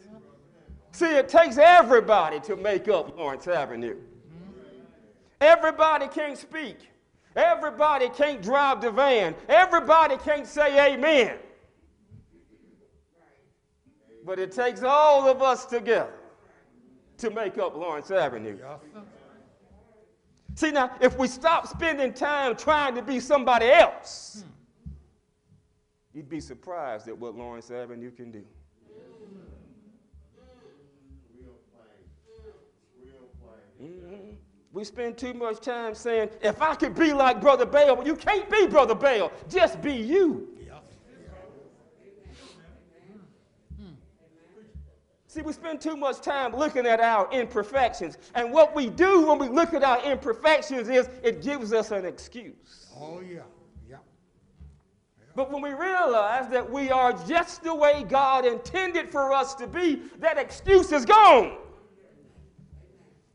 [0.93, 3.97] See, it takes everybody to make up Lawrence Avenue.
[5.41, 6.79] Everybody can't speak.
[7.37, 9.35] Everybody can't drive the van.
[9.49, 11.37] Everybody can't say amen.
[14.25, 16.15] But it takes all of us together
[17.19, 18.59] to make up Lawrence Avenue.
[20.55, 24.43] See, now, if we stop spending time trying to be somebody else,
[26.15, 28.43] you'd be surprised at what Lawrence Avenue can do.
[34.77, 38.15] We spend too much time saying, if I could be like Brother Bale, but you
[38.15, 39.33] can't be Brother Bale.
[39.49, 40.49] Just be you.
[45.29, 48.19] See, we spend too much time looking at our imperfections.
[48.35, 52.05] And what we do when we look at our imperfections is it gives us an
[52.05, 52.93] excuse.
[53.01, 53.41] Oh, yeah.
[53.89, 53.97] Yeah.
[55.35, 59.67] But when we realize that we are just the way God intended for us to
[59.67, 61.57] be, that excuse is gone.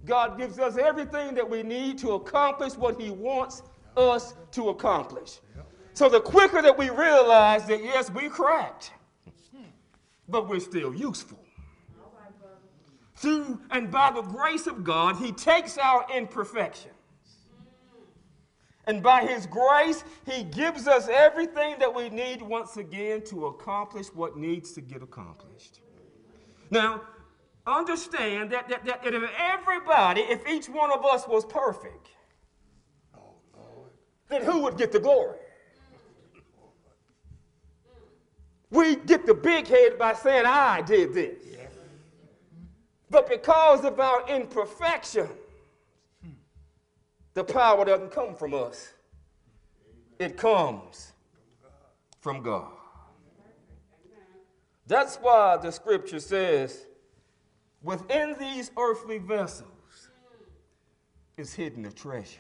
[0.06, 3.64] God gives us everything that we need to accomplish what He wants
[3.96, 5.40] us to accomplish.
[5.94, 8.92] So the quicker that we realize that, yes, we cracked,
[10.28, 11.38] but we're still useful.
[13.16, 16.96] Through and by the grace of God, He takes our imperfections.
[18.88, 24.08] And by His grace, He gives us everything that we need once again to accomplish
[24.08, 25.82] what needs to get accomplished.
[26.72, 27.02] Now,
[27.66, 32.10] understand that, that, that if everybody, if each one of us was perfect,
[34.30, 35.38] then who would get the glory?
[38.70, 41.38] We get the big head by saying, I did this.
[43.10, 45.28] But because of our imperfection,
[47.34, 48.94] the power doesn't come from us,
[50.18, 51.12] it comes
[52.22, 52.72] from God.
[54.88, 56.86] That's why the scripture says,
[57.84, 60.10] within these earthly vessels
[61.38, 62.40] is hidden a treasure.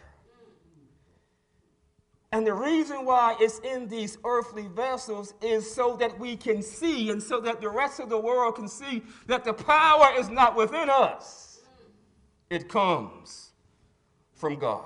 [2.34, 7.10] And the reason why it's in these earthly vessels is so that we can see
[7.10, 10.56] and so that the rest of the world can see that the power is not
[10.56, 11.60] within us,
[12.49, 13.51] it comes
[14.34, 14.86] from God.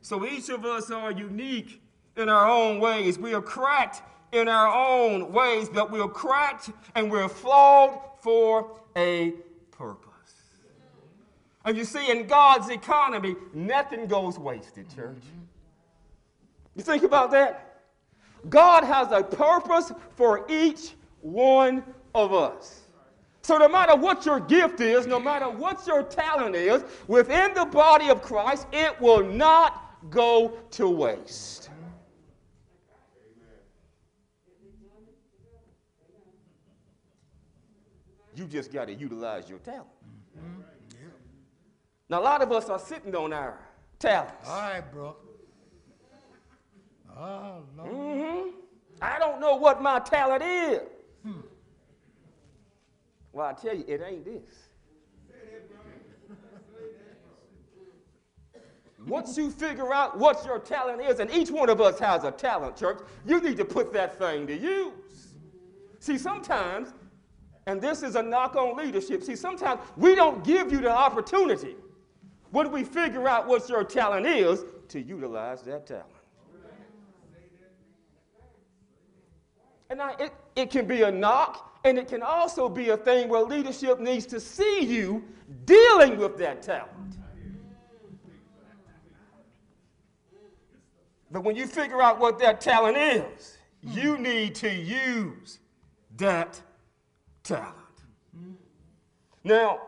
[0.00, 1.82] So each of us are unique
[2.16, 3.18] in our own ways.
[3.18, 9.32] We are cracked in our own ways, but we're cracked and we're flawed for a
[9.70, 10.08] purpose.
[11.64, 15.22] And you see, in God's economy, nothing goes wasted, church.
[16.76, 17.82] You think about that?
[18.48, 21.82] God has a purpose for each one
[22.14, 22.82] of us.
[23.42, 27.64] So, no matter what your gift is, no matter what your talent is, within the
[27.64, 31.70] body of Christ, it will not go to waste.
[38.38, 39.88] You just got to utilize your talent.
[42.08, 43.58] Now, a lot of us are sitting on our
[43.98, 44.48] talents.
[44.48, 45.16] All right, bro.
[47.18, 47.92] Oh, Lord.
[47.92, 48.48] Mm-hmm.
[49.02, 50.80] I don't know what my talent is.
[53.32, 54.54] Well, I tell you, it ain't this.
[59.06, 62.30] Once you figure out what your talent is, and each one of us has a
[62.30, 65.34] talent, church, you need to put that thing to use.
[65.98, 66.92] See, sometimes,
[67.68, 71.76] and this is a knock on leadership, see, sometimes we don't give you the opportunity
[72.50, 76.06] when we figure out what your talent is to utilize that talent.
[79.90, 83.42] And it, it can be a knock, and it can also be a thing where
[83.42, 85.22] leadership needs to see you
[85.66, 87.18] dealing with that talent.
[91.30, 95.58] But when you figure out what that talent is, you need to use
[96.16, 96.62] that
[97.48, 97.74] talent.
[99.42, 99.80] Now,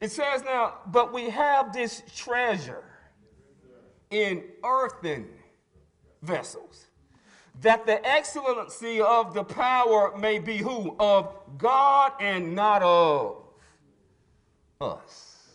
[0.00, 2.84] it says now, but we have this treasure
[4.10, 5.28] in earthen
[6.22, 6.86] vessels,
[7.60, 10.94] that the excellency of the power may be who?
[10.98, 13.42] Of God and not of
[14.80, 15.48] us.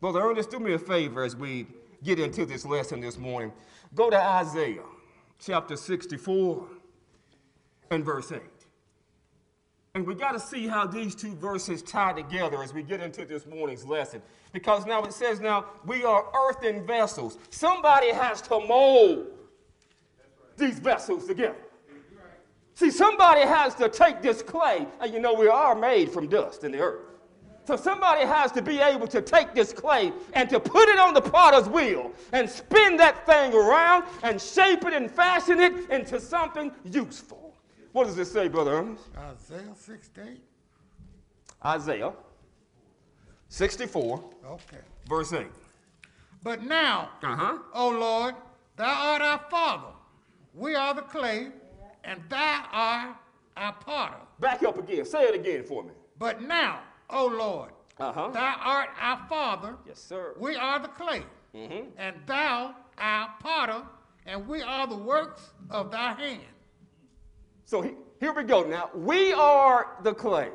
[0.00, 1.66] Brother Ernest, do me a favor as we
[2.02, 3.52] get into this lesson this morning.
[3.94, 4.82] Go to Isaiah
[5.38, 6.66] chapter 64
[7.90, 8.40] and verse 8.
[9.94, 13.24] And we got to see how these two verses tie together as we get into
[13.24, 14.22] this morning's lesson.
[14.52, 17.38] Because now it says, now we are earthen vessels.
[17.50, 19.26] Somebody has to mold
[20.56, 21.56] these vessels together.
[22.74, 26.64] See, somebody has to take this clay, and you know we are made from dust
[26.64, 27.10] in the earth.
[27.66, 31.14] So somebody has to be able to take this clay and to put it on
[31.14, 36.18] the potter's wheel and spin that thing around and shape it and fashion it into
[36.18, 37.49] something useful.
[37.92, 39.04] What does it say, Brother Ernest?
[39.16, 40.40] Isaiah 68.
[41.64, 42.12] Isaiah
[43.48, 44.76] 64, Okay.
[45.08, 45.46] verse 8.
[46.42, 47.58] But now, Uh huh.
[47.74, 48.34] O Lord,
[48.76, 49.92] thou art our Father.
[50.54, 51.48] We are the clay,
[52.04, 53.16] and thou art
[53.56, 54.16] our potter.
[54.38, 55.04] Back up again.
[55.04, 55.90] Say it again for me.
[56.18, 56.80] But now,
[57.10, 58.28] O Lord, Uh huh.
[58.28, 59.76] thou art our Father.
[59.86, 60.34] Yes, sir.
[60.38, 61.24] We are the clay,
[61.54, 61.88] mm-hmm.
[61.98, 63.82] and thou our potter,
[64.26, 66.40] and we are the works of thy hand.
[67.70, 68.90] So he- here we go now.
[68.96, 70.50] We are the clay.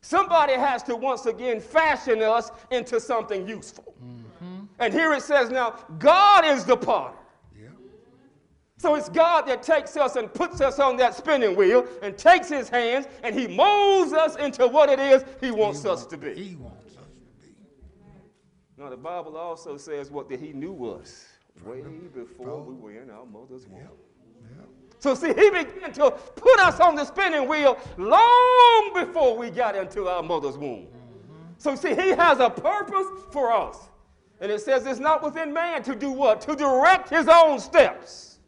[0.00, 3.94] Somebody has to once again fashion us into something useful.
[4.02, 4.64] Mm-hmm.
[4.78, 7.18] And here it says now, God is the potter.
[7.54, 7.68] Yeah.
[8.78, 12.48] So it's God that takes us and puts us on that spinning wheel and takes
[12.48, 16.34] his hands and he molds us into what it is he wants us to be.
[16.34, 17.04] He wants us
[17.42, 17.52] to be.
[18.78, 21.26] Now the Bible also says what that he knew us
[21.62, 21.82] way
[22.14, 23.80] before we were in our mother's womb.
[23.82, 24.11] Yeah.
[25.02, 29.74] So see, he began to put us on the spinning wheel long before we got
[29.74, 30.86] into our mother's womb.
[31.58, 33.78] So see, he has a purpose for us.
[34.40, 36.40] And it says it's not within man to do what?
[36.42, 38.38] To direct his own steps.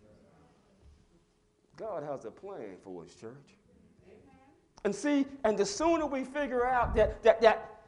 [1.74, 3.58] God has a plan for his church.
[4.84, 7.80] And see, and the sooner we figure out that that that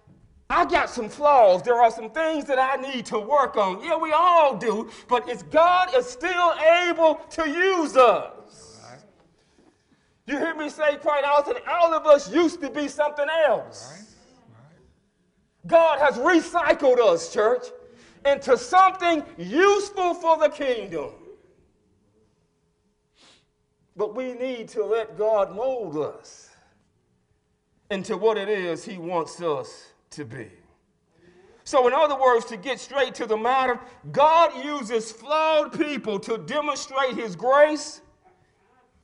[0.50, 1.62] I got some flaws.
[1.62, 3.84] There are some things that I need to work on.
[3.84, 6.54] Yeah, we all do, but it's God is still
[6.88, 8.35] able to use us.
[10.26, 14.14] You hear me say quite often, all of us used to be something else.
[15.66, 17.66] God has recycled us, church,
[18.24, 21.10] into something useful for the kingdom.
[23.96, 26.50] But we need to let God mold us
[27.90, 30.50] into what it is He wants us to be.
[31.64, 33.80] So, in other words, to get straight to the matter,
[34.12, 38.02] God uses flawed people to demonstrate His grace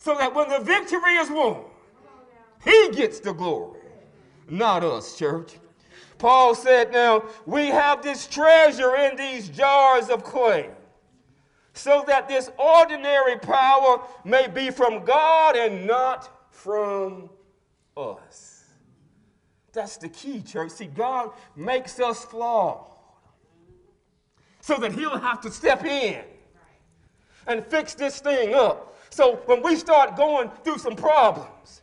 [0.02, 1.58] so that when the victory is won,
[2.64, 3.78] He gets the glory,
[4.48, 5.54] not us, church.
[6.18, 10.70] Paul said, Now, we have this treasure in these jars of clay,
[11.72, 17.30] so that this ordinary power may be from God and not from
[17.96, 18.64] us.
[19.72, 20.72] That's the key, church.
[20.72, 22.92] See, God makes us flawed
[24.60, 26.24] so that He'll have to step in
[27.46, 28.91] and fix this thing up.
[29.12, 31.82] So when we start going through some problems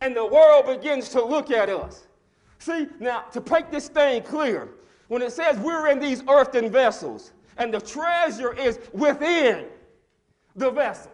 [0.00, 2.08] and the world begins to look at us,
[2.58, 4.70] see, now to make this thing clear,
[5.06, 9.66] when it says we're in these earthen vessels and the treasure is within
[10.56, 11.12] the vessel.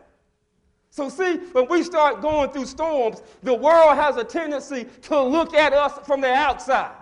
[0.89, 5.53] So, see, when we start going through storms, the world has a tendency to look
[5.53, 6.97] at us from the outside.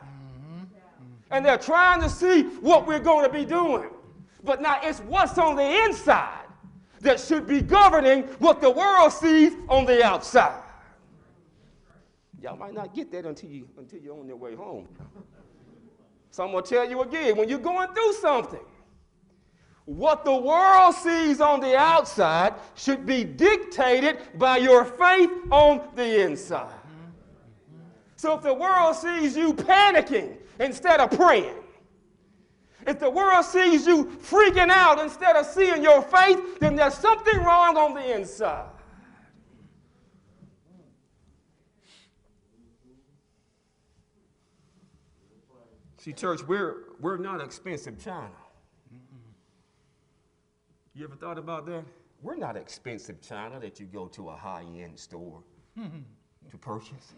[1.30, 3.90] And they're trying to see what we're going to be doing.
[4.42, 6.39] But now it's what's on the inside
[7.00, 10.62] that should be governing what the world sees on the outside.
[12.42, 14.88] Y'all might not get that until, you, until you're on your way home.
[16.30, 18.60] So I'm going to tell you again when you're going through something,
[19.84, 26.22] what the world sees on the outside should be dictated by your faith on the
[26.22, 26.72] inside.
[28.16, 31.56] So if the world sees you panicking instead of praying,
[32.86, 37.38] if the world sees you freaking out instead of seeing your faith, then there's something
[37.38, 38.70] wrong on the inside.
[45.98, 48.30] See, church, we're, we're not expensive China.
[50.94, 51.84] You ever thought about that?
[52.22, 55.42] We're not expensive China that you go to a high end store
[55.76, 57.12] to purchase.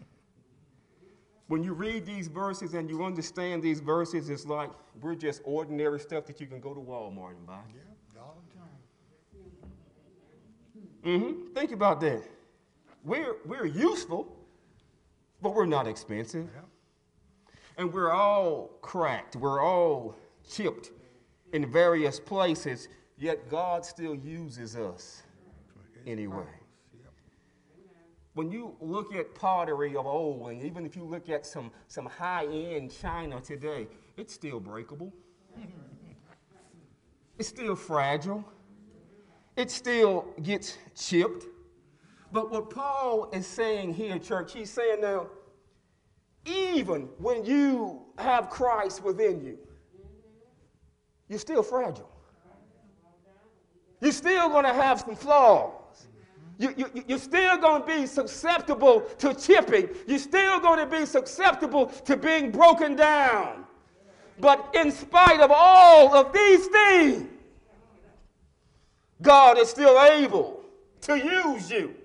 [1.47, 4.69] When you read these verses and you understand these verses, it's like
[5.01, 7.59] we're just ordinary stuff that you can go to Walmart and buy.
[11.05, 11.53] Mm-hmm.
[11.53, 12.23] Think about that.
[13.03, 14.33] We're, we're useful,
[15.41, 16.47] but we're not expensive.
[16.53, 16.61] Yeah.
[17.77, 20.15] And we're all cracked, we're all
[20.49, 20.91] chipped
[21.51, 22.87] in various places,
[23.17, 25.23] yet God still uses us
[26.07, 26.45] anyway.
[28.33, 32.05] When you look at pottery of old, and even if you look at some, some
[32.05, 35.13] high end china today, it's still breakable.
[37.37, 38.43] It's still fragile.
[39.55, 41.45] It still gets chipped.
[42.31, 45.27] But what Paul is saying here, church, he's saying now,
[46.45, 49.59] even when you have Christ within you,
[51.29, 52.09] you're still fragile.
[54.01, 55.82] You're still going to have some flaws.
[56.57, 59.89] You, you, you're still going to be susceptible to chipping.
[60.07, 63.65] You're still going to be susceptible to being broken down.
[64.39, 67.27] But in spite of all of these things,
[69.21, 70.61] God is still able
[71.01, 71.95] to use you.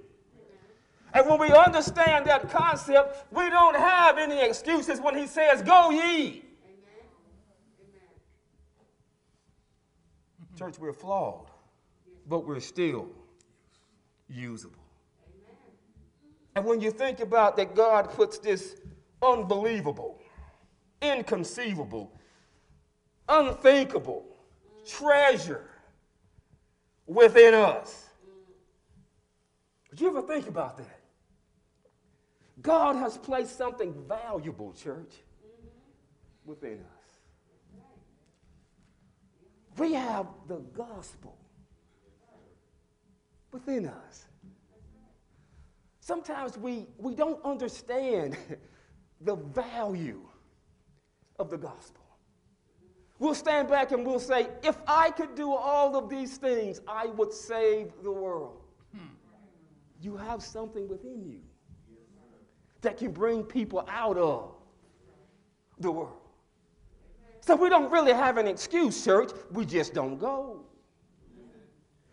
[1.15, 5.91] And when we understand that concept, we don't have any excuses when He says, Go
[5.91, 6.45] ye.
[10.57, 11.51] Church, we're flawed,
[12.27, 13.09] but we're still
[14.29, 14.75] usable.
[16.55, 18.77] And when you think about that, God puts this
[19.23, 20.21] unbelievable,
[21.01, 22.13] inconceivable,
[23.29, 24.25] unthinkable
[24.87, 25.71] treasure
[27.07, 28.07] within us.
[29.91, 31.01] Did you ever think about that?
[32.61, 35.15] God has placed something valuable, church,
[36.45, 36.99] within us.
[39.77, 41.39] We have the gospel
[43.53, 44.27] within us.
[46.01, 48.37] Sometimes we, we don't understand
[49.21, 50.23] the value
[51.39, 52.03] of the gospel.
[53.19, 57.07] We'll stand back and we'll say, if I could do all of these things, I
[57.07, 58.63] would save the world.
[58.95, 59.07] Hmm.
[60.01, 61.41] You have something within you
[62.81, 64.55] that can bring people out of
[65.81, 66.17] the world.
[67.41, 69.31] So we don't really have an excuse, church.
[69.51, 70.65] We just don't go.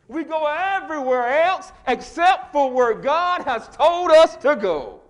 [0.07, 5.01] We go everywhere else except for where God has told us to go.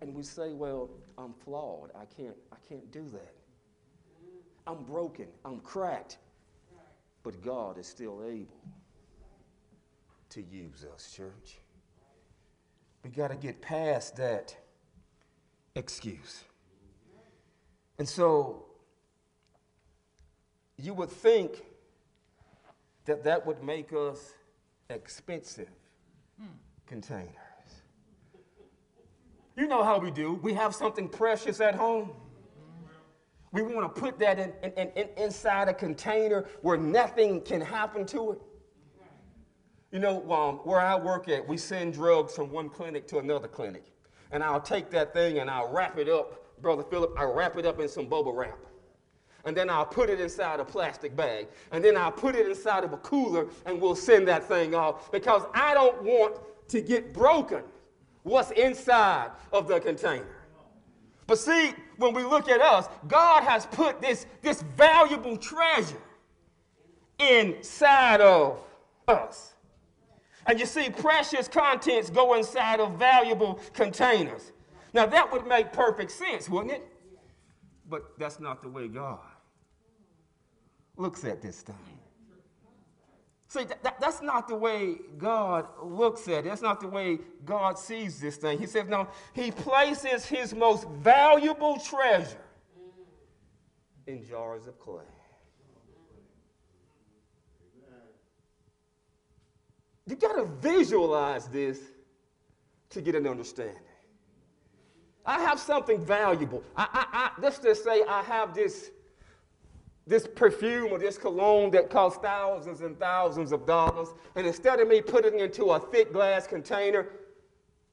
[0.00, 1.90] And we say, well, I'm flawed.
[1.94, 3.34] I can't, I can't do that.
[4.66, 5.28] I'm broken.
[5.44, 6.18] I'm cracked.
[7.22, 8.60] But God is still able
[10.30, 11.58] to use us, church.
[13.02, 14.54] We got to get past that
[15.74, 16.44] excuse.
[17.98, 18.66] And so
[20.76, 21.62] you would think
[23.04, 24.34] that that would make us
[24.90, 25.68] expensive
[26.86, 27.28] containers.
[29.56, 30.40] You know how we do.
[30.42, 32.10] We have something precious at home.
[33.52, 38.04] We want to put that in, in, in, inside a container where nothing can happen
[38.06, 38.38] to it.
[39.92, 43.46] You know, um, where I work at, we send drugs from one clinic to another
[43.46, 43.84] clinic.
[44.32, 47.64] And I'll take that thing and I'll wrap it up, Brother Philip, I'll wrap it
[47.64, 48.58] up in some bubble wrap.
[49.44, 51.48] And then I'll put it inside a plastic bag.
[51.70, 55.12] And then I'll put it inside of a cooler and we'll send that thing off
[55.12, 56.38] because I don't want
[56.68, 57.62] to get broken
[58.22, 60.26] what's inside of the container.
[61.26, 66.00] But see, when we look at us, God has put this, this valuable treasure
[67.18, 68.58] inside of
[69.06, 69.54] us.
[70.46, 74.52] And you see, precious contents go inside of valuable containers.
[74.92, 76.86] Now, that would make perfect sense, wouldn't it?
[77.88, 79.20] But that's not the way God
[80.96, 81.74] looks at this thing.
[83.48, 86.44] See, that, that's not the way God looks at it.
[86.44, 88.58] That's not the way God sees this thing.
[88.58, 92.36] He says, no, He places His most valuable treasure
[94.06, 95.04] in jars of clay.
[100.06, 101.80] You got to visualize this
[102.90, 103.76] to get an understanding.
[105.24, 106.62] I have something valuable.
[106.76, 108.90] I, I, I, let's just say I have this,
[110.06, 114.08] this perfume or this cologne that costs thousands and thousands of dollars.
[114.36, 117.08] And instead of me putting it into a thick glass container,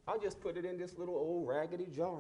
[0.08, 2.20] I just put it in this little old raggedy jar.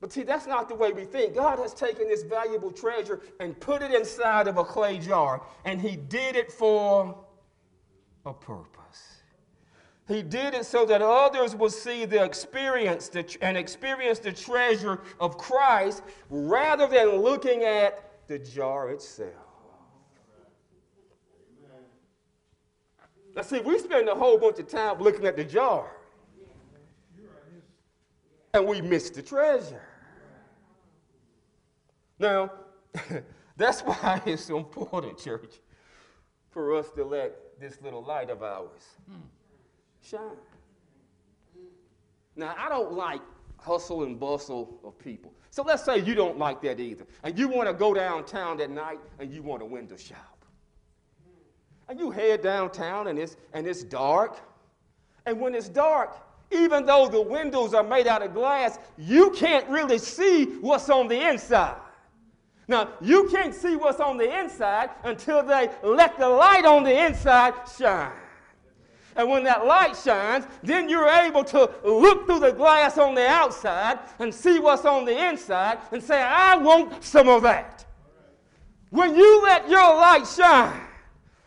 [0.00, 1.34] But see, that's not the way we think.
[1.34, 5.80] God has taken this valuable treasure and put it inside of a clay jar, and
[5.80, 7.18] He did it for
[8.24, 8.85] a purpose.
[10.08, 15.00] He did it so that others would see the experience the, and experience the treasure
[15.18, 19.32] of Christ rather than looking at the jar itself.
[23.34, 25.90] Now, see, we spend a whole bunch of time looking at the jar,
[28.54, 29.82] and we miss the treasure.
[32.18, 32.50] Now,
[33.56, 35.56] that's why it's so important, church,
[36.48, 39.16] for us to let this little light of ours hmm.
[40.08, 40.20] Shine.
[42.36, 43.20] Now, I don't like
[43.58, 45.32] hustle and bustle of people.
[45.50, 48.70] So let's say you don't like that either, and you want to go downtown at
[48.70, 50.44] night and you want to window shop.
[51.88, 54.38] And you head downtown and it's, and it's dark.
[55.24, 56.16] And when it's dark,
[56.50, 61.08] even though the windows are made out of glass, you can't really see what's on
[61.08, 61.76] the inside.
[62.68, 67.06] Now, you can't see what's on the inside until they let the light on the
[67.06, 68.12] inside shine.
[69.16, 73.26] And when that light shines, then you're able to look through the glass on the
[73.26, 77.84] outside and see what's on the inside and say, I want some of that.
[78.90, 80.80] When you let your light shine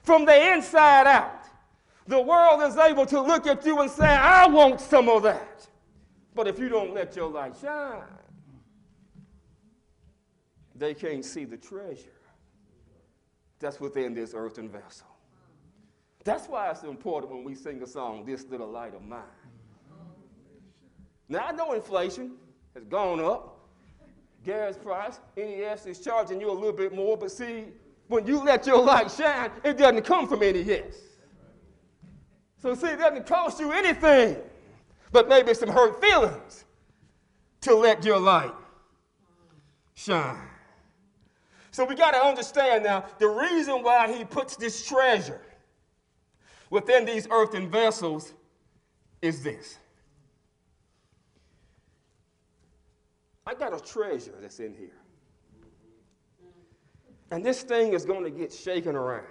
[0.03, 1.45] from the inside out,
[2.07, 5.67] the world is able to look at you and say, I want some of that.
[6.33, 8.01] But if you don't let your light shine,
[10.75, 12.09] they can't see the treasure
[13.59, 15.08] that's within this earthen vessel.
[16.23, 19.21] That's why it's important when we sing a song, This Little Light of Mine.
[21.29, 22.33] Now, I know inflation
[22.73, 23.55] has gone up.
[24.43, 27.65] Gas price, NES is charging you a little bit more, but see,
[28.07, 30.95] when you let your light shine, it doesn't come from NES.
[32.61, 34.37] So, see, it doesn't cost you anything,
[35.11, 36.65] but maybe some hurt feelings
[37.61, 38.53] to let your light
[39.93, 40.47] shine.
[41.71, 45.41] So, we got to understand now the reason why he puts this treasure
[46.69, 48.33] within these earthen vessels
[49.21, 49.77] is this.
[53.45, 54.99] I got a treasure that's in here.
[57.31, 59.25] And this thing is going to get shaken around.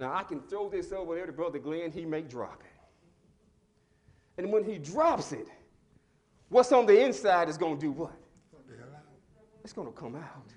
[0.00, 4.42] Now, I can throw this over there to Brother Glenn, he may drop it.
[4.42, 5.46] And when he drops it,
[6.48, 8.16] what's on the inside is going to do what?
[9.62, 10.52] It's going to come out.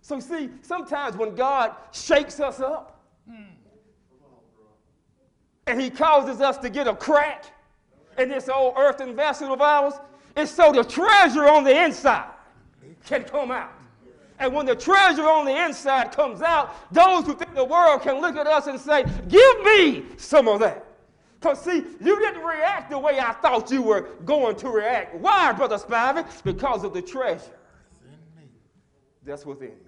[0.00, 3.42] So, see, sometimes when God shakes us up, hmm.
[5.68, 7.44] And he causes us to get a crack
[8.16, 9.94] in this old earthen vessel of ours,
[10.36, 12.30] it's so the treasure on the inside
[13.06, 13.72] can come out.
[14.40, 18.20] And when the treasure on the inside comes out, those who think the world can
[18.20, 20.84] look at us and say, Give me some of that.
[21.40, 25.16] Because, see, you didn't react the way I thought you were going to react.
[25.16, 26.24] Why, Brother Spivey?
[26.42, 27.58] Because of the treasure
[29.28, 29.87] that's within me.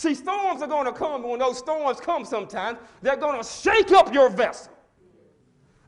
[0.00, 3.90] See, storms are going to come, when those storms come sometimes, they're going to shake
[3.90, 4.72] up your vessel.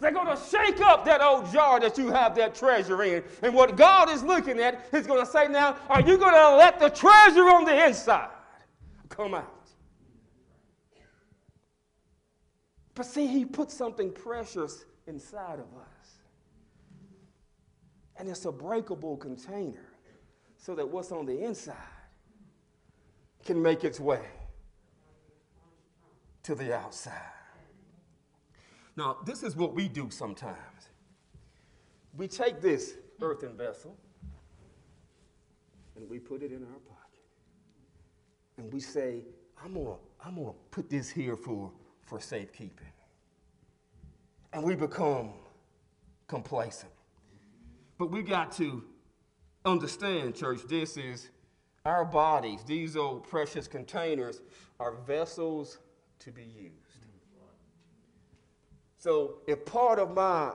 [0.01, 3.25] They're going to shake up that old jar that you have that treasure in.
[3.41, 6.57] And what God is looking at, He's going to say, Now, are you going to
[6.57, 8.29] let the treasure on the inside
[9.09, 9.71] come out?
[12.95, 16.17] But see, He put something precious inside of us.
[18.19, 19.89] And it's a breakable container
[20.59, 21.92] so that what's on the inside
[23.45, 24.23] can make its way
[26.43, 27.13] to the outside.
[28.97, 30.57] Now, this is what we do sometimes.
[32.17, 33.97] We take this earthen vessel
[35.97, 37.21] and we put it in our pocket.
[38.59, 39.23] And we say,
[39.63, 41.71] I'm gonna, I'm gonna put this here for,
[42.03, 42.93] for safekeeping.
[44.53, 45.31] And we become
[46.27, 46.93] complacent.
[47.99, 48.85] But we got to
[49.65, 51.31] understand, church, this is
[51.85, 54.41] our bodies, these old precious containers,
[54.79, 55.79] are vessels
[56.21, 57.07] to be used.
[58.99, 60.53] So, if part of my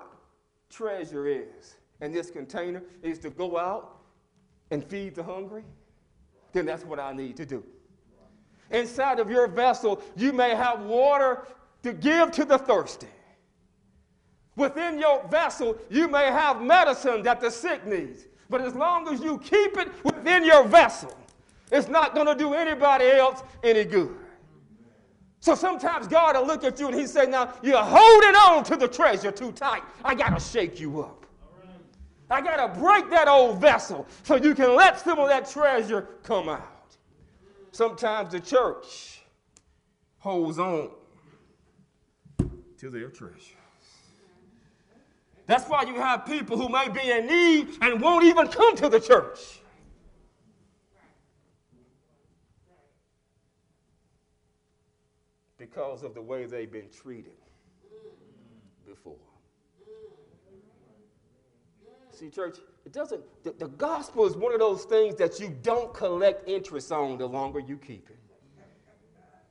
[0.70, 3.98] treasure is, and this container is to go out
[4.72, 5.66] and feed the hungry,
[6.54, 7.64] then that's what I need to do.
[8.72, 11.46] Inside of your vessel, you may have water
[11.84, 13.08] to give to the thirsty.
[14.56, 18.28] Within your vessel, you may have medicine that the sick needs.
[18.50, 21.16] But as long as you keep it within your vessel,
[21.72, 24.16] it's not going to do anybody else any good.
[25.40, 28.76] So sometimes God will look at you and He say, Now you're holding on to
[28.76, 29.84] the treasure too tight.
[30.04, 31.26] I got to shake you up.
[32.30, 36.08] I got to break that old vessel so you can let some of that treasure
[36.24, 36.98] come out.
[37.72, 39.22] Sometimes the church
[40.18, 40.90] holds on
[42.78, 43.57] to their treasure.
[45.48, 48.90] That's why you have people who may be in need and won't even come to
[48.90, 49.40] the church.
[55.58, 57.32] Because of the way they've been treated
[58.86, 59.16] before.
[62.12, 65.94] See, church, it doesn't, the, the gospel is one of those things that you don't
[65.94, 68.18] collect interest on the longer you keep it.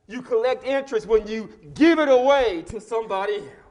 [0.08, 3.65] You collect interest when you give it away to somebody else.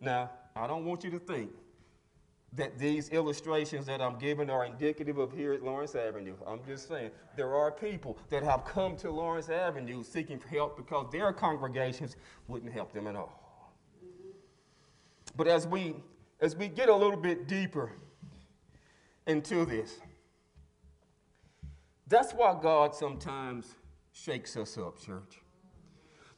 [0.00, 1.50] Now, I don't want you to think
[2.52, 6.34] that these illustrations that I'm giving are indicative of here at Lawrence Avenue.
[6.46, 11.10] I'm just saying there are people that have come to Lawrence Avenue seeking help because
[11.12, 12.16] their congregations
[12.48, 13.74] wouldn't help them at all.
[15.36, 15.96] But as we
[16.40, 17.92] as we get a little bit deeper
[19.26, 20.00] into this,
[22.06, 23.74] that's why God sometimes
[24.12, 25.40] shakes us up, church.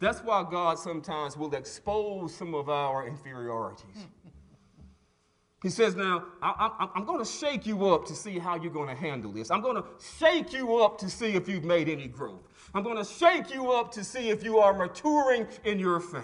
[0.01, 4.07] That's why God sometimes will expose some of our inferiorities.
[5.63, 8.89] He says, Now, I, am going to shake you up to see how you're going
[8.89, 9.51] to handle this.
[9.51, 9.85] I'm going to
[10.19, 12.43] shake you up to see if you've made any growth.
[12.75, 16.23] I'm going to shake you up to see if you are maturing in your faith.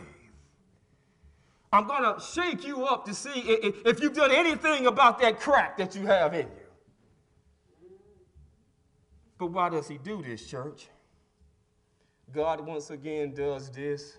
[1.73, 5.77] I'm going to shake you up to see if you've done anything about that crack
[5.79, 7.89] that you have in you.
[9.37, 10.87] But why does he do this, church?
[12.35, 14.17] God once again does this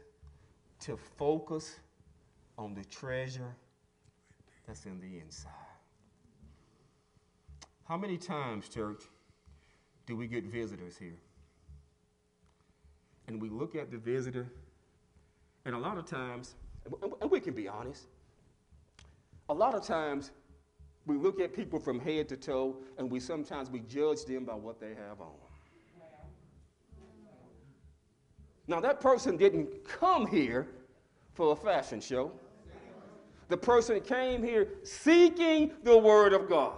[0.80, 1.80] to focus
[2.58, 3.54] on the treasure
[4.66, 5.52] that's in the inside.
[7.84, 9.04] How many times, church,
[10.06, 11.18] do we get visitors here?
[13.28, 14.48] And we look at the visitor,
[15.66, 16.56] and a lot of times,
[17.22, 18.06] and we can be honest,
[19.50, 20.32] a lot of times
[21.06, 24.56] we look at people from head to toe, and we sometimes we judge them by
[24.56, 25.34] what they have on.
[28.68, 30.68] Now, that person didn't come here
[31.34, 32.32] for a fashion show.
[33.48, 36.74] The person came here seeking the Word of God.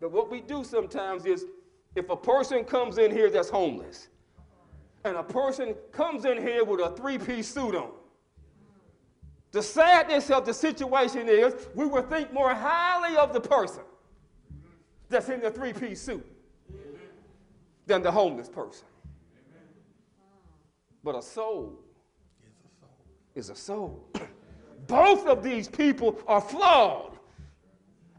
[0.00, 1.46] But what we do sometimes is
[1.94, 4.08] if a person comes in here that's homeless,
[5.04, 7.92] and a person comes in here with a three piece suit on,
[9.52, 13.82] the sadness of the situation is we will think more highly of the person
[15.12, 16.26] that's in the three piece suit
[17.86, 18.86] than the homeless person.
[21.04, 21.78] But a soul
[23.34, 24.08] is a soul.
[24.86, 27.18] Both of these people are flawed.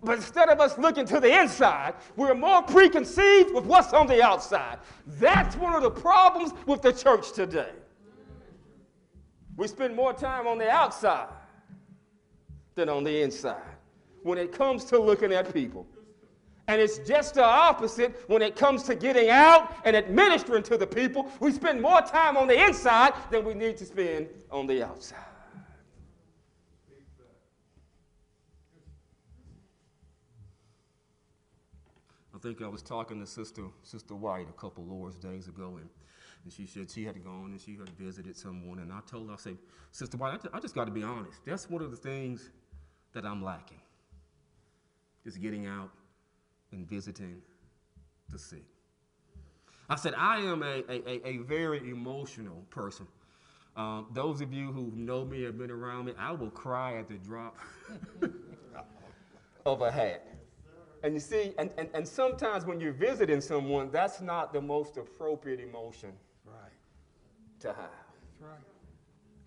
[0.01, 4.21] But instead of us looking to the inside, we're more preconceived with what's on the
[4.21, 4.79] outside.
[5.07, 7.71] That's one of the problems with the church today.
[9.55, 11.29] We spend more time on the outside
[12.75, 13.61] than on the inside
[14.23, 15.87] when it comes to looking at people.
[16.67, 20.87] And it's just the opposite when it comes to getting out and administering to the
[20.87, 21.29] people.
[21.41, 25.17] We spend more time on the inside than we need to spend on the outside.
[32.33, 35.89] I think I was talking to Sister, Sister White a couple Lord's days ago, and,
[36.43, 38.79] and she said she had gone and she had visited someone.
[38.79, 39.57] And I told her, I said,
[39.91, 41.39] Sister White, I, I just got to be honest.
[41.45, 42.51] That's one of the things
[43.13, 43.79] that I'm lacking.
[45.23, 45.91] Just getting out
[46.73, 47.41] and visiting
[48.29, 48.63] the sick.
[49.89, 53.07] I said, I am a, a, a very emotional person.
[53.75, 57.07] Um, those of you who know me, have been around me, I will cry at
[57.07, 57.57] the drop
[59.65, 60.27] of a hat.
[61.03, 64.97] And you see, and, and, and sometimes when you're visiting someone, that's not the most
[64.97, 66.13] appropriate emotion
[66.45, 66.71] right.
[67.59, 67.75] to have.
[67.77, 68.59] That's right.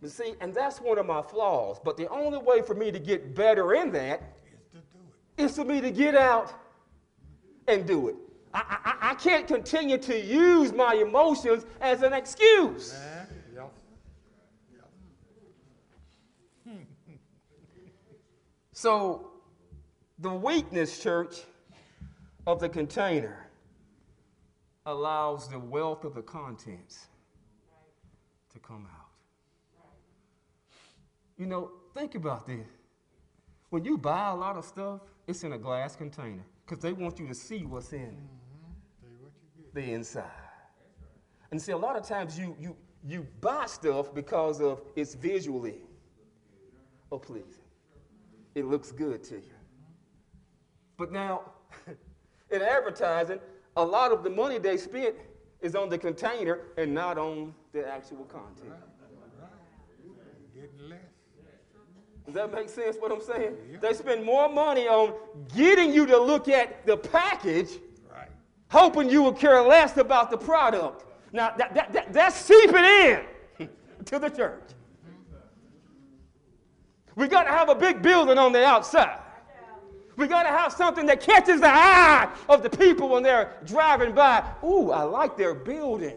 [0.02, 1.78] But see, and that's one of my flaws.
[1.82, 4.98] But the only way for me to get better in that is, to do
[5.38, 5.44] it.
[5.44, 6.52] is for me to get out
[7.68, 8.16] and do it.
[8.54, 12.94] I, I, I can't continue to use my emotions as an excuse.
[18.72, 19.30] so,
[20.18, 21.42] the weakness, church,
[22.46, 23.48] of the container
[24.86, 27.06] allows the wealth of the contents
[28.52, 29.08] to come out.
[31.36, 32.66] You know, think about this.
[33.68, 37.18] When you buy a lot of stuff, it's in a glass container because they want
[37.18, 39.28] you to see what's in mm-hmm.
[39.72, 40.24] the inside.
[41.50, 45.76] And see, a lot of times you, you, you buy stuff because of it's visually
[47.12, 47.62] oh pleasing.
[48.54, 49.54] It looks good to you.
[50.96, 51.42] But now,
[52.50, 53.38] in advertising,
[53.76, 55.14] a lot of the money they spent
[55.60, 58.72] is on the container and not on the actual content.
[60.54, 61.00] Getting less.
[62.26, 63.54] Does that make sense what I'm saying?
[63.70, 63.78] Yeah.
[63.80, 65.14] They spend more money on
[65.54, 67.70] getting you to look at the package,
[68.12, 68.28] right.
[68.68, 71.04] hoping you will care less about the product.
[71.32, 73.20] Now, that, that, that, that's seeping in
[74.06, 74.62] to the church.
[77.14, 79.20] We got to have a big building on the outside.
[80.16, 84.14] We got to have something that catches the eye of the people when they're driving
[84.14, 84.44] by.
[84.64, 86.16] Ooh, I like their building.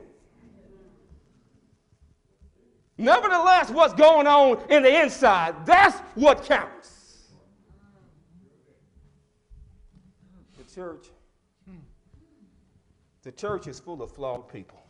[2.99, 7.29] Nevertheless, what's going on in the inside, that's what counts.
[10.57, 11.07] The church,
[13.23, 14.83] the church is full of flawed people.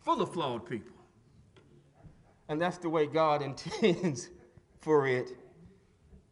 [0.00, 0.96] Full of flawed people.
[2.48, 3.42] And that's the way God
[3.82, 4.30] intends
[4.80, 5.32] for it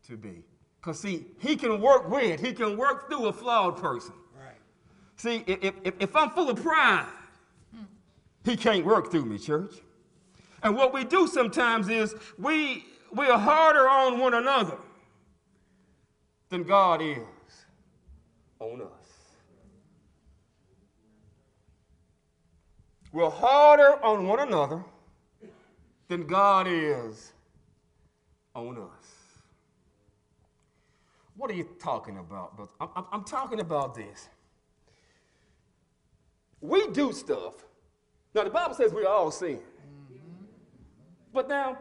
[0.06, 0.42] to be.
[0.80, 4.14] Because, see, He can work with, He can work through a flawed person.
[4.34, 4.56] Right.
[5.16, 7.06] See, if, if, if I'm full of pride,
[8.44, 9.74] He can't work through me, church.
[10.62, 14.78] And what we do sometimes is we, we are harder on one another
[16.48, 17.18] than God is
[18.60, 18.88] on us.
[23.12, 24.82] We're harder on one another
[26.08, 27.32] than God is
[28.54, 29.12] on us.
[31.36, 32.56] What are you talking about?
[32.56, 34.28] But I'm, I'm, talking about this.
[36.60, 37.64] We do stuff.
[38.34, 39.60] Now, the Bible says we all sin.
[41.32, 41.78] But now,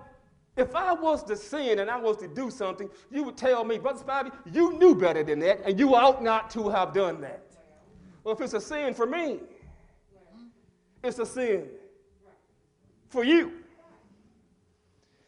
[0.58, 3.78] if I was to sin and I was to do something, you would tell me,
[3.78, 7.46] Brother Spivey, you knew better than that, and you ought not to have done that.
[8.24, 9.40] Well, if it's a sin for me,
[11.04, 11.68] it's a sin
[13.08, 13.54] for you.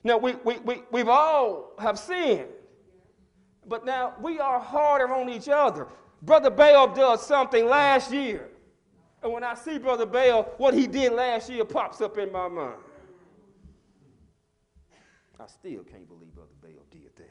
[0.04, 2.50] Now, we, we, we, we've all have sinned,
[3.66, 5.88] but now we are harder on each other.
[6.22, 8.50] Brother Bale does something last year.
[9.24, 12.50] And when I see Brother Bale, what he did last year pops up in my
[12.50, 12.76] mind.
[15.40, 17.30] I still can't believe Brother Bale did that.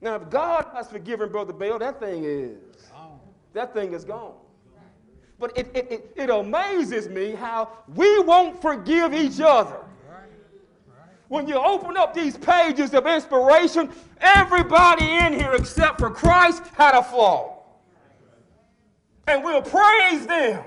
[0.00, 2.58] Now, if God has forgiven Brother Bale, that thing is,
[3.54, 4.34] that thing is gone.
[5.38, 9.80] But it, it, it, it amazes me how we won't forgive each other.
[11.28, 16.94] When you open up these pages of inspiration, everybody in here except for Christ had
[16.94, 17.55] a flaw.
[19.26, 20.64] And we'll praise them.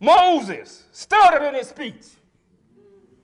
[0.00, 2.04] Moses stuttered in his speech,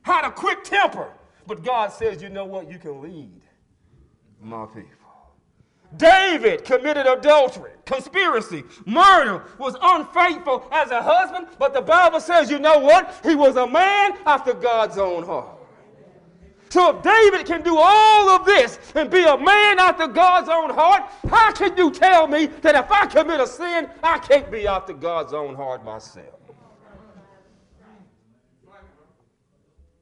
[0.03, 1.13] had a quick temper,
[1.47, 2.71] but God says, you know what?
[2.71, 3.43] You can lead
[4.41, 4.87] my people.
[5.97, 12.61] David committed adultery, conspiracy, murder, was unfaithful as a husband, but the Bible says, you
[12.61, 13.19] know what?
[13.25, 15.60] He was a man after God's own heart.
[16.71, 20.71] So if David can do all of this and be a man after God's own
[20.71, 24.69] heart, how can you tell me that if I commit a sin, I can't be
[24.69, 26.27] after God's own heart myself?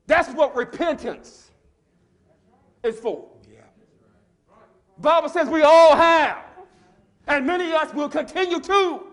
[0.06, 1.50] That's what repentance
[2.82, 3.28] is for.
[4.98, 6.38] Bible says we all have.
[7.26, 9.04] And many of us will continue to.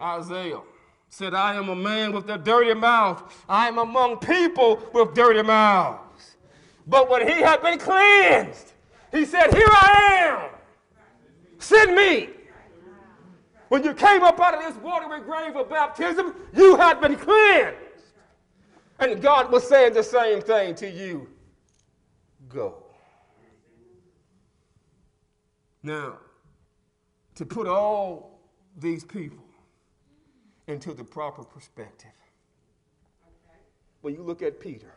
[0.00, 0.60] Isaiah
[1.12, 3.44] said, I am a man with a dirty mouth.
[3.46, 6.36] I am among people with dirty mouths.
[6.86, 8.72] But when he had been cleansed,
[9.12, 10.50] he said, Here I am.
[11.58, 12.30] Send me.
[13.68, 17.76] When you came up out of this watery grave of baptism, you had been cleansed.
[18.98, 21.28] And God was saying the same thing to you
[22.48, 22.84] go.
[25.82, 26.20] Now,
[27.34, 28.40] to put all
[28.78, 29.41] these people
[30.66, 32.10] into the proper perspective,
[34.00, 34.94] when you look at Peter,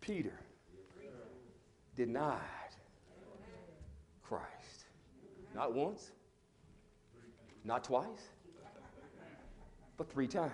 [0.00, 0.38] Peter
[1.96, 2.38] denied
[4.22, 4.84] Christ.
[5.54, 6.12] Not once,
[7.64, 8.30] not twice,
[9.96, 10.52] but three times.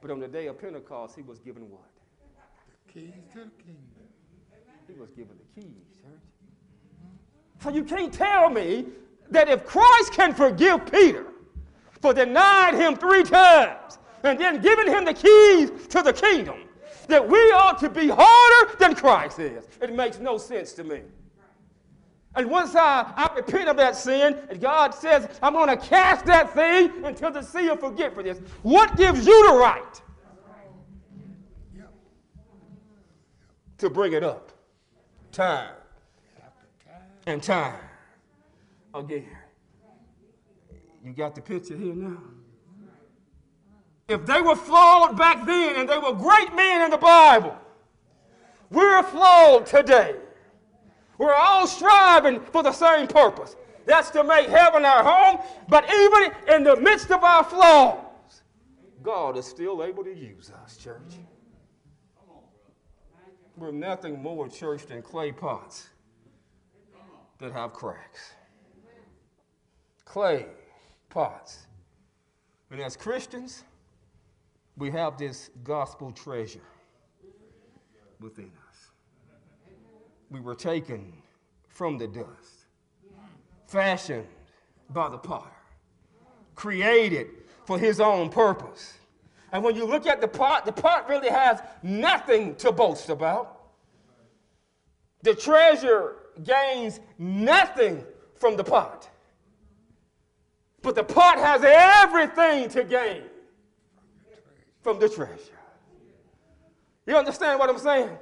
[0.00, 1.80] But on the day of Pentecost, he was given what?
[2.86, 4.08] The keys to the kingdom.
[4.86, 6.20] He was given the keys, church.
[7.62, 8.86] So you can't tell me
[9.30, 11.26] that if Christ can forgive Peter
[12.00, 16.56] for denying him three times and then giving him the keys to the kingdom,
[17.08, 19.64] that we ought to be harder than Christ is.
[19.80, 21.00] It makes no sense to me.
[22.34, 26.26] And once I, I repent of that sin, and God says, I'm going to cast
[26.26, 30.02] that thing into the sea of forgetfulness, what gives you the right
[33.78, 34.52] to bring it up?
[35.32, 35.74] Time.
[37.26, 37.87] And time.
[38.98, 39.28] Again.
[41.04, 42.18] You got the picture here now?
[44.08, 47.56] If they were flawed back then and they were great men in the Bible,
[48.70, 50.16] we're flawed today.
[51.16, 53.54] We're all striving for the same purpose.
[53.86, 55.40] That's to make heaven our home.
[55.68, 58.04] But even in the midst of our flaws,
[59.02, 61.14] God is still able to use us, church.
[63.56, 65.88] We're nothing more, church, than clay pots
[67.38, 68.32] that have cracks.
[70.08, 70.46] Clay
[71.10, 71.66] pots
[72.70, 73.64] And as Christians,
[74.76, 76.68] we have this gospel treasure
[78.18, 78.90] within us.
[80.30, 81.12] We were taken
[81.68, 82.66] from the dust,
[83.66, 84.26] fashioned
[84.90, 85.50] by the potter,
[86.54, 87.28] created
[87.66, 88.94] for his own purpose.
[89.52, 93.60] And when you look at the pot, the pot really has nothing to boast about.
[95.22, 98.04] The treasure gains nothing
[98.34, 99.07] from the pot.
[100.88, 103.24] But the pot has everything to gain
[104.80, 105.60] from the treasure.
[107.06, 108.16] You understand what I'm saying?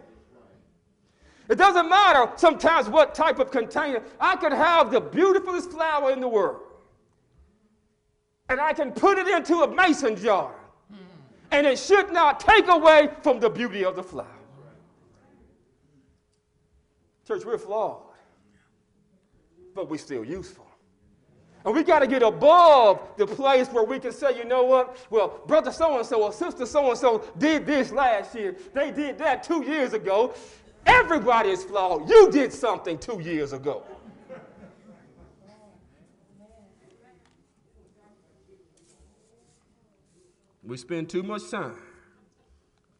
[1.48, 4.02] It doesn't matter sometimes what type of container.
[4.18, 6.62] I could have the beautifulest flower in the world,
[8.48, 10.52] and I can put it into a mason jar,
[11.52, 14.26] and it should not take away from the beauty of the flower.
[17.28, 18.02] Church, we're flawed,
[19.72, 20.65] but we're still useful.
[21.66, 25.04] And we got to get above the place where we can say, you know what?
[25.10, 28.56] Well, brother so and so or sister so and so did this last year.
[28.72, 30.32] They did that two years ago.
[30.86, 32.08] Everybody is flawed.
[32.08, 33.82] You did something two years ago.
[40.62, 41.78] We spend too much time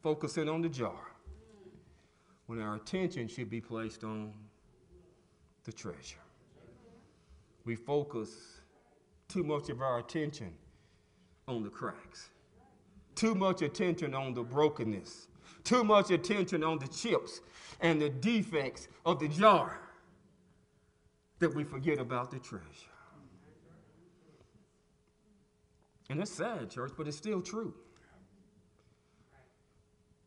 [0.03, 1.13] focusing on the jar
[2.47, 4.33] when our attention should be placed on
[5.63, 6.19] the treasure.
[7.65, 8.56] We focus
[9.37, 10.51] too much of our attention
[11.47, 12.31] on the cracks,
[13.15, 15.29] too much attention on the brokenness,
[15.63, 17.43] too much attention on the chips
[17.83, 19.79] and the defects of the jar
[21.39, 22.65] that we forget about the treasure.
[26.09, 27.75] And it's sad, church, but it's still true.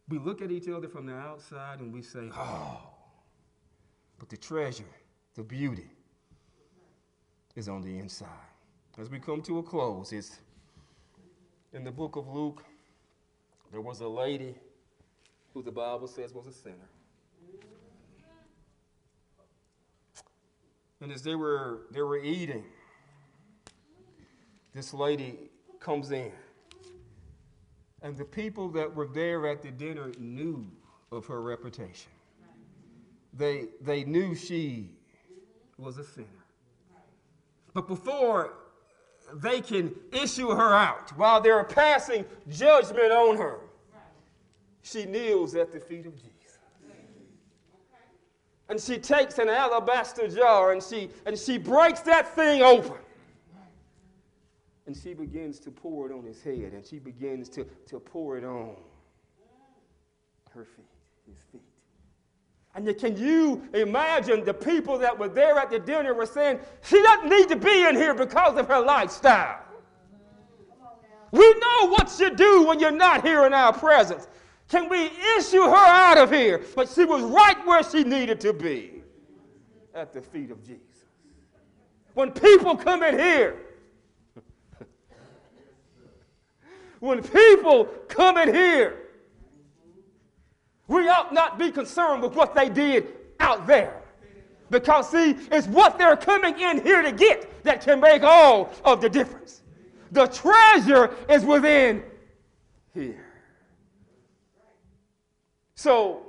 [0.07, 2.79] We look at each other from the outside and we say, oh,
[4.19, 4.83] but the treasure,
[5.33, 5.89] the beauty,
[7.55, 8.48] is on the inside.
[8.97, 10.39] As we come to a close, it's
[11.73, 12.63] in the book of Luke,
[13.71, 14.55] there was a lady
[15.53, 16.75] who the Bible says was a sinner.
[21.01, 22.65] And as they were, they were eating,
[24.73, 25.35] this lady
[25.79, 26.31] comes in.
[28.01, 30.65] And the people that were there at the dinner knew
[31.11, 32.11] of her reputation.
[33.33, 34.89] They, they knew she
[35.77, 36.27] was a sinner.
[37.73, 38.53] But before
[39.35, 43.59] they can issue her out, while they're passing judgment on her,
[44.81, 46.57] she kneels at the feet of Jesus.
[48.69, 52.97] And she takes an alabaster jar and she, and she breaks that thing open.
[54.85, 58.37] And she begins to pour it on his head and she begins to, to pour
[58.37, 58.75] it on
[60.51, 60.85] her feet,
[61.27, 61.68] his feet.
[62.75, 67.01] And can you imagine the people that were there at the dinner were saying, she
[67.01, 69.59] doesn't need to be in here because of her lifestyle.
[71.31, 74.27] We know what you do when you're not here in our presence.
[74.67, 76.63] Can we issue her out of here?
[76.75, 79.01] But she was right where she needed to be
[79.93, 80.83] at the feet of Jesus.
[82.13, 83.57] When people come in here,
[86.99, 89.08] when people come in here,
[90.89, 94.01] we ought not be concerned with what they did out there.
[94.71, 98.99] Because, see, it's what they're coming in here to get that can make all of
[98.99, 99.61] the difference.
[100.11, 102.03] The treasure is within
[102.93, 103.25] here.
[105.75, 106.23] So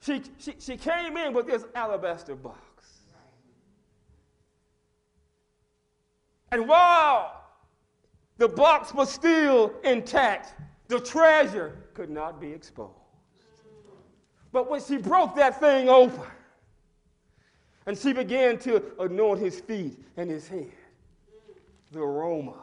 [0.00, 2.58] she, she, she came in with this alabaster box.
[6.50, 7.44] And while
[8.38, 10.54] the box was still intact,
[10.88, 12.99] the treasure could not be exposed.
[14.52, 16.26] But when she broke that thing open
[17.86, 20.72] and she began to anoint his feet and his head,
[21.92, 22.56] the aroma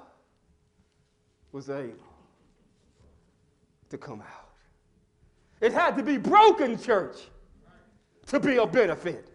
[1.51, 1.93] was able
[3.89, 4.49] to come out.
[5.61, 7.17] It had to be broken, church,
[8.27, 9.31] to be a benefit.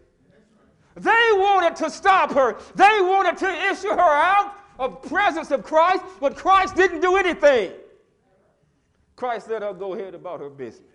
[0.95, 2.57] They wanted to stop her.
[2.75, 7.71] They wanted to issue her out of presence of Christ, but Christ didn't do anything.
[9.15, 10.87] Christ let her go ahead about her business.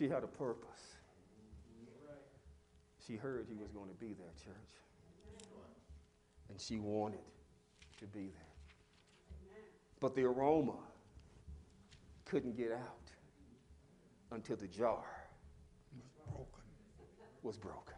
[0.00, 0.96] She had a purpose.
[3.06, 4.72] She heard he was going to be there, church.
[6.48, 7.20] And she wanted
[7.98, 9.50] to be there.
[10.00, 10.78] But the aroma
[12.24, 13.10] couldn't get out
[14.32, 15.04] until the jar
[17.42, 17.96] was broken.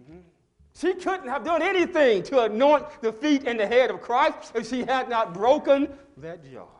[0.00, 0.20] Mm-hmm.
[0.74, 4.66] She couldn't have done anything to anoint the feet and the head of Christ if
[4.66, 6.77] she had not broken that jar.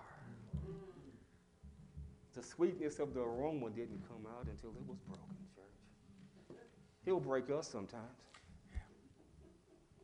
[2.39, 5.25] The sweetness of the aroma didn't come out until it was broken,
[5.57, 6.57] church.
[7.05, 8.05] He'll break us sometimes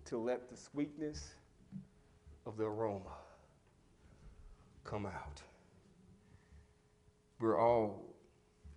[0.07, 1.35] to let the sweetness
[2.45, 3.15] of the aroma
[4.83, 5.43] come out.
[7.39, 8.03] We're all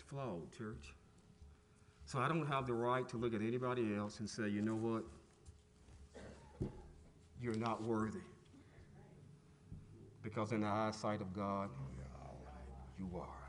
[0.07, 0.93] flawed, church.
[2.05, 4.75] So I don't have the right to look at anybody else and say, you know
[4.75, 5.03] what?
[7.41, 8.19] You're not worthy.
[10.21, 11.71] Because in the eyesight of God,
[12.99, 13.46] you are.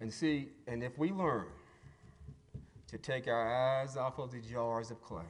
[0.00, 1.46] And see, and if we learn
[2.86, 5.22] to take our eyes off of the jars of clay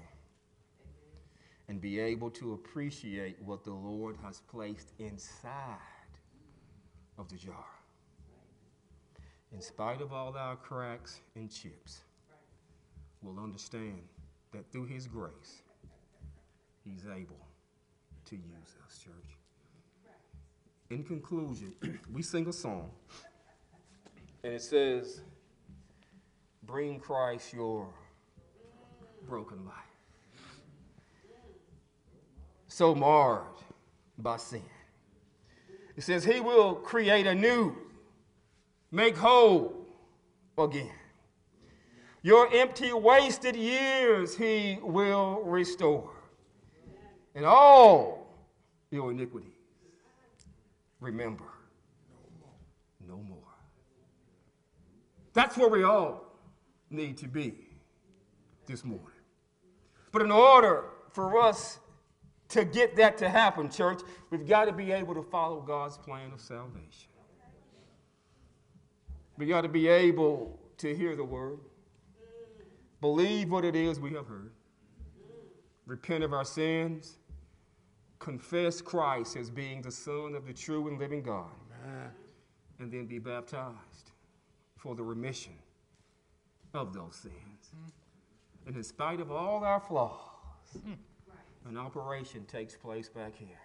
[1.69, 5.79] and be able to appreciate what the Lord has placed inside
[7.17, 7.65] of the jar,
[9.53, 12.01] in spite of all our cracks and chips,
[13.23, 14.03] we'll understand
[14.53, 15.63] that through His grace,
[16.85, 17.47] He's able
[18.27, 19.37] to use us, church.
[20.91, 21.75] In conclusion,
[22.13, 22.91] we sing a song,
[24.43, 25.21] and it says,
[26.63, 27.89] Bring Christ your
[29.27, 29.75] broken life.
[32.69, 33.43] So marred
[34.19, 34.63] by sin.
[35.97, 37.75] It says, He will create a new,
[38.93, 39.75] make whole
[40.57, 40.93] again.
[42.23, 46.11] Your empty, wasted years He will restore.
[47.35, 48.27] And all
[48.91, 49.53] your iniquities,
[51.01, 51.45] remember
[53.09, 53.39] no more.
[55.39, 56.25] That's where we all
[56.91, 57.55] need to be
[58.67, 59.07] this morning.
[60.11, 61.79] But in order for us
[62.49, 66.33] to get that to happen, church, we've got to be able to follow God's plan
[66.33, 67.13] of salvation.
[69.37, 71.61] We got to be able to hear the word,
[73.01, 74.51] believe what it is we have heard,
[75.87, 77.19] repent of our sins,
[78.19, 81.53] confess Christ as being the Son of the true and living God,
[82.81, 84.08] and then be baptized
[84.79, 85.53] for the remission
[86.73, 87.73] of those sins.
[88.67, 90.19] And in spite of all our flaws,
[91.69, 93.61] an operation takes place back here.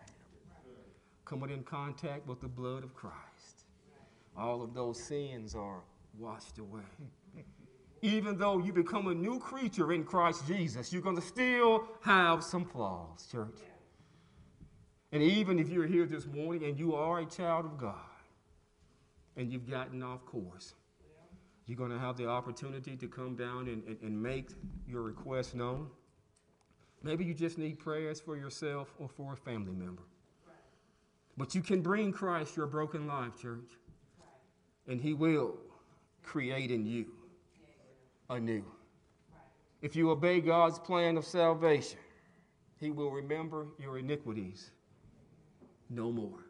[1.26, 3.66] Coming in contact with the blood of Christ,
[4.36, 5.82] all of those sins are
[6.18, 6.82] washed away.
[8.02, 12.44] Even though you become a new creature in Christ Jesus, you're going to still have
[12.44, 13.60] some flaws, church.
[15.14, 17.96] And even if you're here this morning and you are a child of God
[19.38, 20.74] and you've gotten off course,
[21.66, 24.50] you're going to have the opportunity to come down and, and, and make
[24.88, 25.88] your request known.
[27.04, 30.04] Maybe you just need prayers for yourself or for a family member.
[31.38, 33.70] But you can bring Christ your broken life, church,
[34.88, 35.58] and He will
[36.22, 37.08] create in you
[38.30, 38.64] anew.
[39.82, 42.00] If you obey God's plan of salvation,
[42.80, 44.72] He will remember your iniquities
[45.90, 46.46] no more.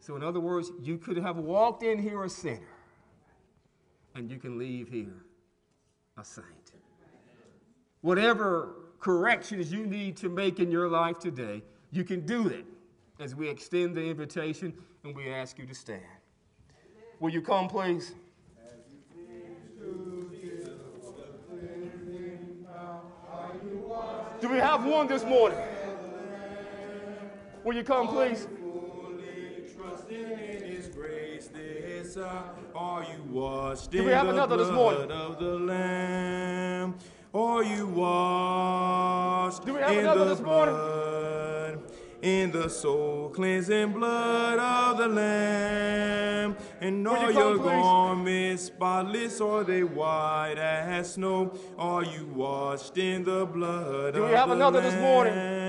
[0.00, 2.77] So, in other words, you could have walked in here a sinner,
[4.18, 5.24] and you can leave here
[6.18, 6.72] a saint.
[8.00, 11.62] Whatever corrections you need to make in your life today,
[11.92, 12.66] you can do it
[13.20, 16.02] as we extend the invitation and we ask you to stand.
[17.20, 18.14] Will you come, please?
[24.40, 25.58] Do we have one this morning?
[27.64, 28.48] Will you come, please?
[32.20, 35.08] Are you washed in we have the another this morning?
[35.10, 36.94] of the Lamb?
[37.32, 40.74] Are you washed Do we have in another the this morning?
[40.74, 41.78] blood?
[42.20, 47.64] In the soul cleansing blood of the Lamb, and Will you all come, your please?
[47.70, 51.52] garments spotless, are they white as snow?
[51.78, 55.34] Are you washed in the blood Do of we have the another this morning?
[55.34, 55.67] Lamb?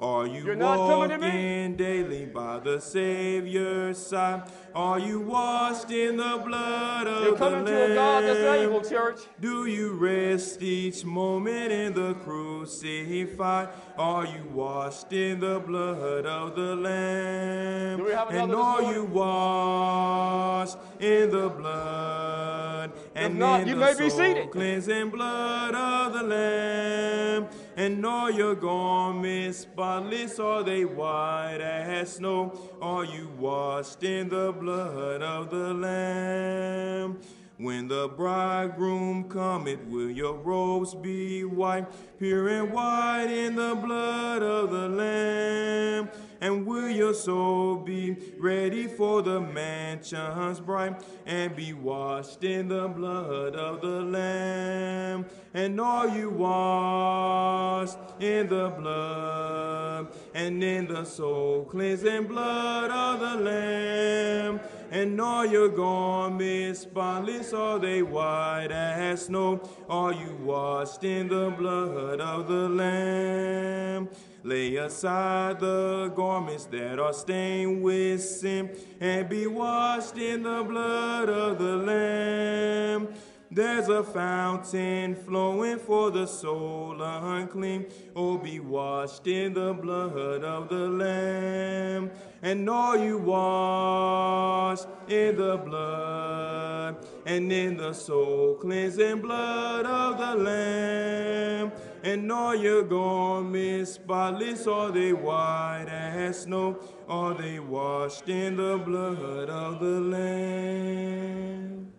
[0.00, 1.26] Are you You're not coming to me?
[1.26, 4.42] walking daily by the Savior's side?
[4.72, 8.68] Are you washed in the blood of You're coming the to a God that's Lamb?
[8.70, 9.18] able, church.
[9.40, 13.70] Do you rest each moment in the crucified?
[13.98, 17.98] Are you washed in the blood of the Lamb?
[17.98, 22.92] Do we have and are you washed in the blood?
[23.18, 24.50] And not, in you may be seated.
[24.50, 27.48] cleansing blood of the Lamb?
[27.76, 32.58] And all your garments spotless, are they white as snow?
[32.80, 37.18] Are you washed in the blood of the Lamb?
[37.58, 41.86] When the bridegroom cometh, will your robes be white,
[42.16, 45.27] pure and white in the blood of the Lamb?
[46.40, 52.86] And will your soul be ready for the mansions bright, and be washed in the
[52.86, 55.26] blood of the Lamb?
[55.52, 63.44] And are you washed in the blood, and in the soul cleansing blood of the
[63.44, 64.60] Lamb?
[64.90, 69.60] And all your garments spotless are they white as snow.
[69.88, 74.08] Are you washed in the blood of the Lamb?
[74.44, 78.70] Lay aside the garments that are stained with sin
[79.00, 83.08] and be washed in the blood of the Lamb.
[83.50, 87.86] There's a fountain flowing for the soul unclean.
[88.14, 92.10] Oh, be washed in the blood of the Lamb.
[92.42, 100.44] And all you washed in the blood and in the soul cleansing blood of the
[100.44, 101.72] Lamb?
[102.04, 106.78] And all your garments spotless are they white as snow?
[107.08, 111.92] Are they washed in the blood of the Lamb?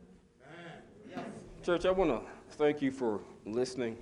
[1.66, 2.22] Church, I want to
[2.52, 3.98] thank you for listening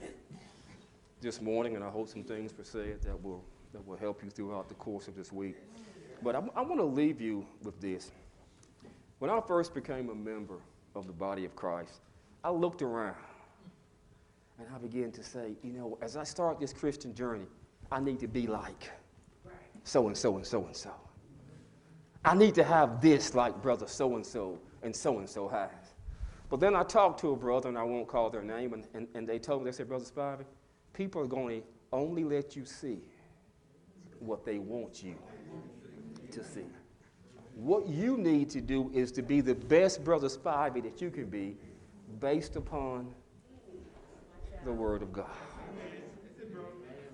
[1.19, 3.43] this morning, and I hope some things were said that will,
[3.73, 5.55] that will help you throughout the course of this week.
[6.21, 8.11] But I, I want to leave you with this.
[9.17, 10.59] When I first became a member
[10.93, 12.01] of the body of Christ,
[12.43, 13.15] I looked around
[14.59, 17.45] and I began to say, you know, as I start this Christian journey,
[17.91, 18.89] I need to be like
[19.83, 20.91] so and so and so and so.
[22.25, 25.69] I need to have this like brother so and so and so and so has.
[26.49, 29.07] But then I talked to a brother, and I won't call their name, and, and,
[29.15, 30.45] and they told me, they said, Brother Spivey,
[30.93, 32.99] people are going to only let you see
[34.19, 35.15] what they want you
[36.31, 36.65] to see.
[37.55, 41.25] What you need to do is to be the best Brother Spivey that you can
[41.25, 41.57] be
[42.19, 43.13] based upon
[44.67, 45.25] the Word of God.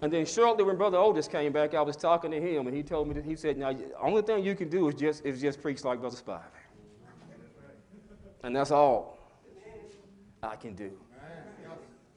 [0.02, 2.84] And then shortly when Brother Otis came back, I was talking to him, and he
[2.84, 5.40] told me that he said, "Now, the only thing you can do is just is
[5.40, 6.42] just preach like Brother Spivey,
[8.44, 9.18] and that's all."
[10.42, 10.92] I can do.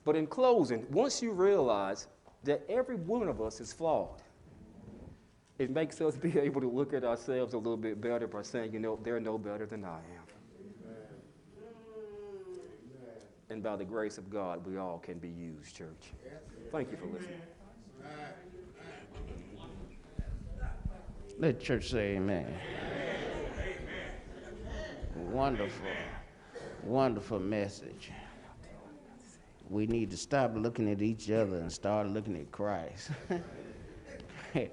[0.04, 2.08] But in closing, once you realize
[2.42, 4.22] that every one of us is flawed,
[5.58, 8.72] it makes us be able to look at ourselves a little bit better by saying,
[8.72, 10.15] you know, they're no better than I am.
[13.48, 16.12] And by the grace of God, we all can be used, church.
[16.72, 17.40] Thank you for listening.
[21.38, 22.52] Let church say amen.
[25.14, 25.86] Wonderful
[26.86, 28.10] wonderful message.
[29.68, 33.10] We need to stop looking at each other and start looking at Christ.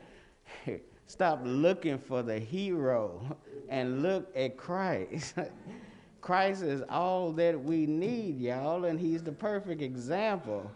[1.07, 3.37] stop looking for the hero
[3.69, 5.35] and look at Christ.
[6.23, 10.71] Christ is all that we need, y'all, and He's the perfect example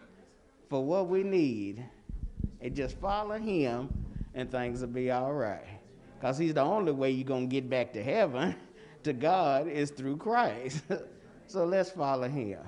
[0.70, 1.86] for what we need.
[2.60, 3.88] And just follow Him,
[4.34, 5.64] and things will be all right.
[6.20, 8.58] Because He's the only way you're going to get back to heaven,
[9.04, 10.84] to God, is through Christ.
[11.50, 12.60] So let's follow him.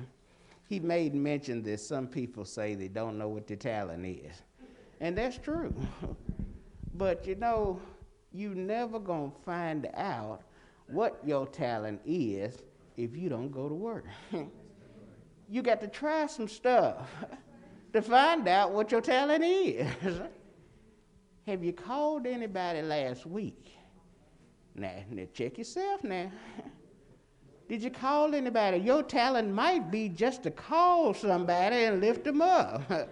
[0.69, 4.41] He made mention that some people say they don't know what their talent is.
[5.01, 5.75] And that's true.
[6.95, 7.81] but you know,
[8.31, 10.43] you never gonna find out
[10.87, 12.59] what your talent is
[12.99, 14.05] if you don't go to work.
[15.49, 17.09] you got to try some stuff
[17.93, 19.87] to find out what your talent is.
[21.47, 23.71] Have you called anybody last week?
[24.75, 26.29] Now, now check yourself now.
[27.69, 28.77] Did you call anybody?
[28.77, 33.09] Your talent might be just to call somebody and lift them up.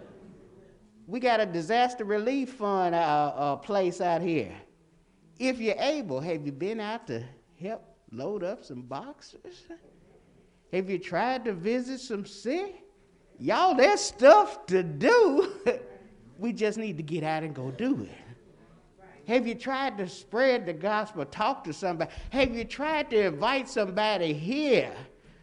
[1.06, 4.52] we got a disaster relief fund uh, uh, place out here.
[5.38, 7.24] If you're able, have you been out to
[7.60, 9.66] help load up some boxes?
[10.72, 12.82] Have you tried to visit some sick?
[13.38, 15.52] Y'all, there's stuff to do.
[16.38, 18.28] we just need to get out and go do it.
[19.28, 22.10] Have you tried to spread the gospel, talk to somebody?
[22.30, 24.90] Have you tried to invite somebody here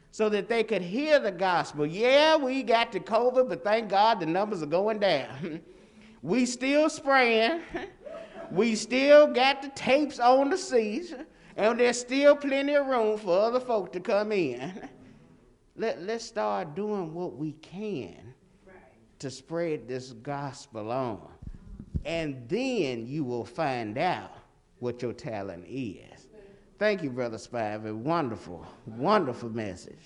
[0.09, 1.85] so that they could hear the gospel?
[1.85, 5.61] Yeah, we got the COVID, but thank God the numbers are going down.
[6.23, 7.61] we still spraying.
[8.51, 11.13] we still got the tapes on the seats,
[11.55, 14.89] and there's still plenty of room for other folk to come in.
[15.77, 18.33] Let, let's start doing what we can
[19.19, 21.35] to spread this gospel on
[22.05, 24.31] and then you will find out
[24.79, 26.27] what your talent is.
[26.77, 27.93] Thank you, Brother Spivey.
[27.93, 29.99] Wonderful, wonderful message.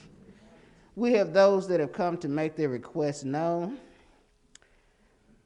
[0.96, 3.78] We have those that have come to make their requests known.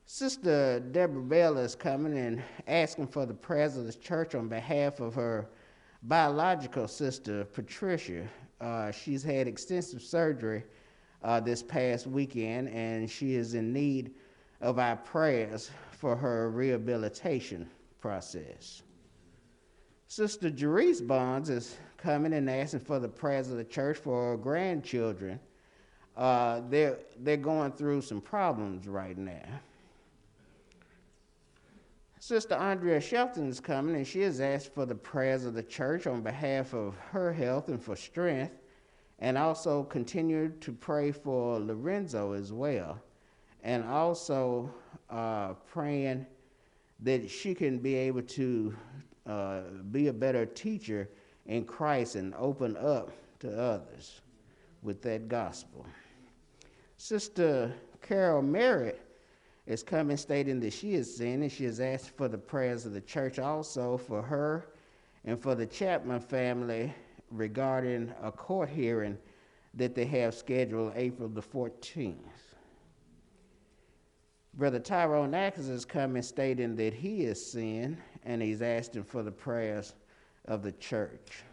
[0.06, 5.00] Sister Deborah Bell is coming and asking for the prayers of the church on behalf
[5.00, 5.48] of her
[6.04, 8.28] biological sister, Patricia.
[8.60, 10.64] Uh, she's had extensive surgery
[11.24, 14.12] uh, this past weekend, and she is in need
[14.62, 17.70] of our prayers for her rehabilitation
[18.00, 18.84] process.
[20.08, 24.38] Sister Jerice Bonds is coming and asking for the prayers of the church for her
[24.38, 25.40] grandchildren.
[26.16, 29.42] Uh, they're, they're going through some problems right now.
[32.26, 36.08] Sister Andrea Shelton is coming, and she has asked for the prayers of the church
[36.08, 38.54] on behalf of her health and for strength,
[39.20, 42.98] and also continue to pray for Lorenzo as well,
[43.62, 44.74] and also
[45.10, 46.26] uh, praying
[47.02, 48.74] that she can be able to
[49.26, 49.60] uh,
[49.92, 51.10] be a better teacher
[51.48, 54.22] in Christ and open up to others
[54.82, 55.86] with that gospel.
[56.96, 59.03] Sister Carol Merritt
[59.66, 61.50] is coming stating that she is sinning.
[61.50, 64.68] she has asked for the prayers of the church also for her
[65.26, 66.94] and for the Chapman family
[67.32, 69.18] regarding a court hearing
[69.74, 72.16] that they have scheduled April the 14th.
[74.56, 79.32] Brother Tyrone Atkins is coming stating that he is sin and he's asking for the
[79.32, 79.94] prayers
[80.46, 81.44] of the church.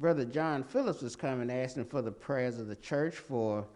[0.00, 3.66] Brother John Phillips is coming asking for the prayers of the church for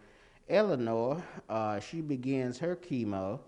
[0.49, 1.23] Eleanor.
[1.49, 3.39] Uh, she begins her chemo.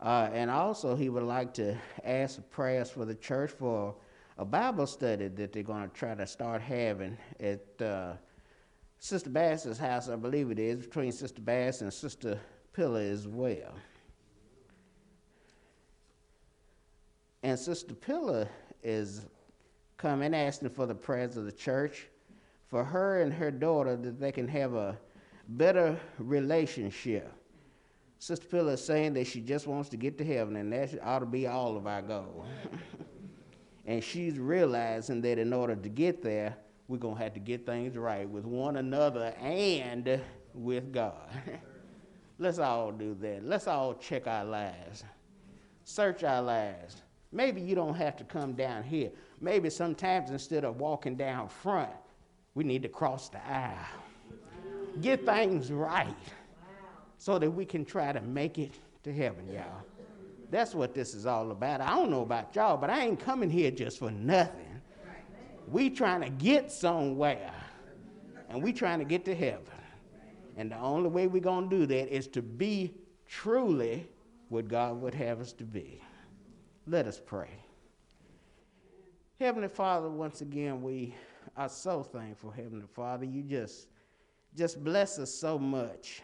[0.00, 3.94] Uh, and also, he would like to ask prayers for the church for
[4.38, 8.14] a Bible study that they're going to try to start having at uh,
[8.98, 12.40] Sister Bass's house, I believe it is, between Sister Bass and Sister
[12.72, 13.74] Pillar as well.
[17.44, 18.48] And Sister Pillar
[18.82, 19.26] is
[19.96, 22.08] coming asking for the prayers of the church
[22.68, 24.98] for her and her daughter that they can have a
[25.48, 27.32] better relationship.
[28.18, 31.18] Sister Pillar is saying that she just wants to get to heaven, and that ought
[31.18, 32.46] to be all of our goal.
[33.86, 36.56] and she's realizing that in order to get there,
[36.88, 40.20] we're going to have to get things right with one another and
[40.54, 41.28] with God.
[42.38, 43.44] Let's all do that.
[43.44, 45.04] Let's all check our lives,
[45.84, 47.02] search our lives.
[47.32, 49.10] Maybe you don't have to come down here.
[49.40, 51.90] Maybe sometimes instead of walking down front,
[52.54, 53.86] we need to cross the aisle.
[55.00, 56.14] Get things right
[57.18, 58.72] so that we can try to make it
[59.04, 59.82] to heaven, y'all.
[60.50, 61.80] That's what this is all about.
[61.80, 64.80] I don't know about y'all, but I ain't coming here just for nothing.
[65.68, 67.52] We trying to get somewhere,
[68.50, 69.64] and we trying to get to heaven.
[70.56, 72.92] And the only way we're going to do that is to be
[73.26, 74.06] truly
[74.50, 76.02] what God would have us to be.
[76.86, 77.48] Let us pray.
[79.40, 81.14] Heavenly Father, once again, we
[81.56, 83.24] are so thankful, Heavenly Father.
[83.24, 83.86] You just,
[84.56, 86.22] just bless us so much.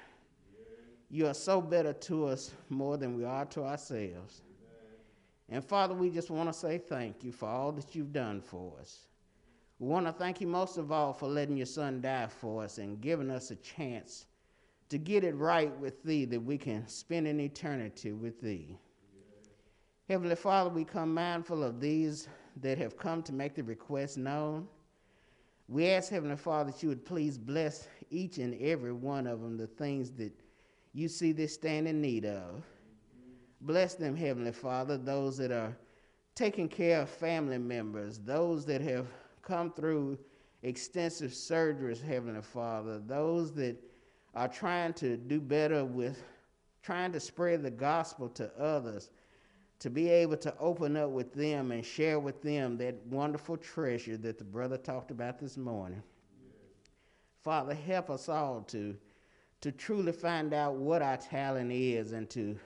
[1.10, 4.42] You are so better to us more than we are to ourselves.
[5.48, 8.74] And Father, we just want to say thank you for all that you've done for
[8.78, 9.06] us.
[9.78, 12.78] We want to thank you most of all for letting your son die for us
[12.78, 14.26] and giving us a chance
[14.90, 18.76] to get it right with thee that we can spend an eternity with thee.
[20.09, 22.28] Heavenly Father, we come mindful of these
[22.60, 24.66] that have come to make the request known.
[25.68, 29.56] We ask, Heavenly Father, that you would please bless each and every one of them,
[29.56, 30.32] the things that
[30.93, 32.62] you see they stand in need of.
[33.60, 35.76] Bless them, Heavenly Father, those that are
[36.35, 39.06] taking care of family members, those that have
[39.43, 40.18] come through
[40.62, 43.76] extensive surgeries, Heavenly Father, those that
[44.35, 46.22] are trying to do better with
[46.82, 49.10] trying to spread the gospel to others
[49.78, 54.16] to be able to open up with them and share with them that wonderful treasure
[54.16, 56.02] that the brother talked about this morning.
[57.48, 58.94] Father, help us all to,
[59.62, 62.58] to truly find out what our talent is and to,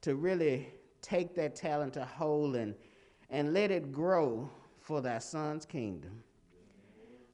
[0.00, 0.66] to really
[1.02, 2.74] take that talent to hold and,
[3.28, 4.48] and let it grow
[4.80, 6.22] for thy son's kingdom.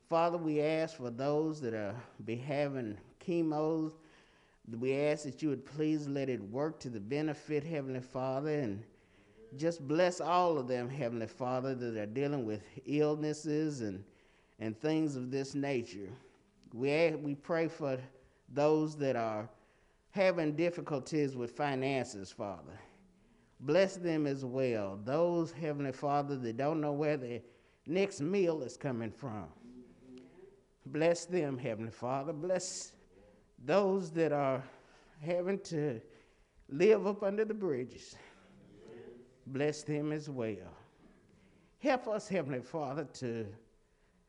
[0.09, 1.95] Father, we ask for those that are
[2.25, 3.93] be having chemos.
[4.81, 8.83] We ask that you would please let it work to the benefit, Heavenly Father, and
[9.57, 14.03] just bless all of them, Heavenly Father, that are dealing with illnesses and,
[14.59, 16.09] and things of this nature.
[16.73, 17.99] We, we pray for
[18.53, 19.49] those that are
[20.11, 22.79] having difficulties with finances, Father.
[23.61, 24.99] Bless them as well.
[25.05, 27.41] Those, Heavenly Father, that don't know where their
[27.87, 29.47] next meal is coming from.
[30.87, 32.33] Bless them, Heavenly Father.
[32.33, 32.93] Bless
[33.65, 34.63] those that are
[35.21, 36.01] having to
[36.69, 38.17] live up under the bridges
[39.53, 40.77] bless them as well.
[41.79, 43.47] Help us, Heavenly Father, to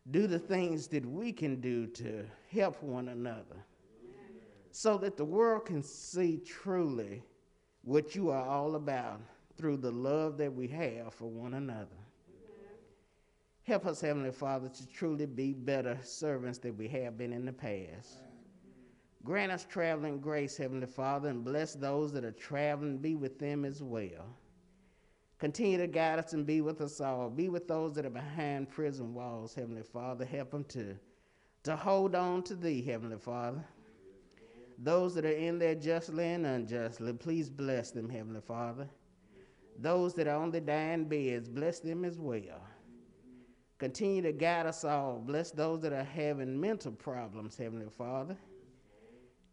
[0.10, 3.66] do the things that we can do to help one another
[4.72, 7.22] so that the world can see truly
[7.84, 9.22] what you are all about
[9.58, 11.88] through the love that we have for one another.
[13.64, 17.54] Help us, Heavenly Father, to truly be better servants than we have been in the
[17.54, 18.24] past.
[19.24, 22.98] Grant us traveling grace, Heavenly Father, and bless those that are traveling.
[22.98, 24.36] Be with them as well.
[25.42, 27.28] Continue to guide us and be with us all.
[27.28, 30.24] Be with those that are behind prison walls, Heavenly Father.
[30.24, 30.96] Help them to,
[31.64, 33.66] to hold on to Thee, Heavenly Father.
[34.78, 38.88] Those that are in there justly and unjustly, please bless them, Heavenly Father.
[39.80, 42.62] Those that are on the dying beds, bless them as well.
[43.80, 45.24] Continue to guide us all.
[45.26, 48.38] Bless those that are having mental problems, Heavenly Father.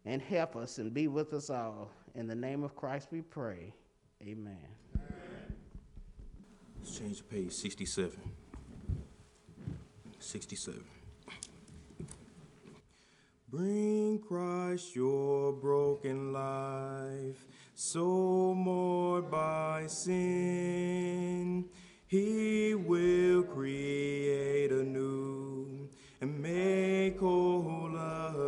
[0.05, 1.89] And help us and be with us all.
[2.13, 3.73] In the name of Christ we pray.
[4.21, 4.67] Amen.
[6.79, 8.11] Let's change to page 67.
[10.19, 10.83] 67.
[13.49, 21.65] Bring Christ your broken life, so marred by sin.
[22.05, 25.89] He will create anew
[26.21, 27.95] and make whole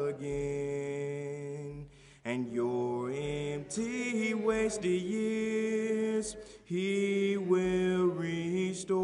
[0.07, 1.87] again.
[2.23, 6.35] And your empty, wasted years,
[6.71, 8.97] He will restore,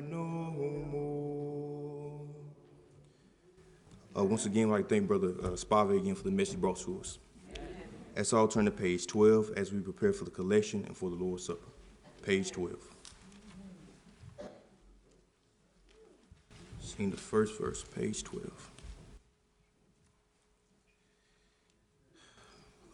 [0.08, 0.24] no
[0.90, 2.22] more.
[4.16, 6.78] Uh, once again, I'd like to thank Brother uh, Spivey again for the message brought
[6.78, 7.18] to us.
[8.16, 11.16] Let's all turn to page 12 as we prepare for the collection and for the
[11.16, 11.68] Lord's Supper.
[12.22, 12.95] Page 12.
[16.96, 18.70] Sing the first verse, page 12.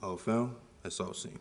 [0.03, 0.57] All found?
[0.83, 1.39] Let's all sing.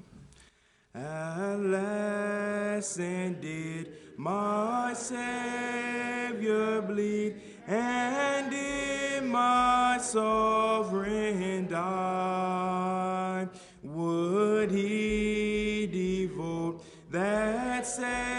[0.94, 13.48] At last ended my Savior bleed, and did my sovereign die.
[13.82, 18.31] Would he devote that for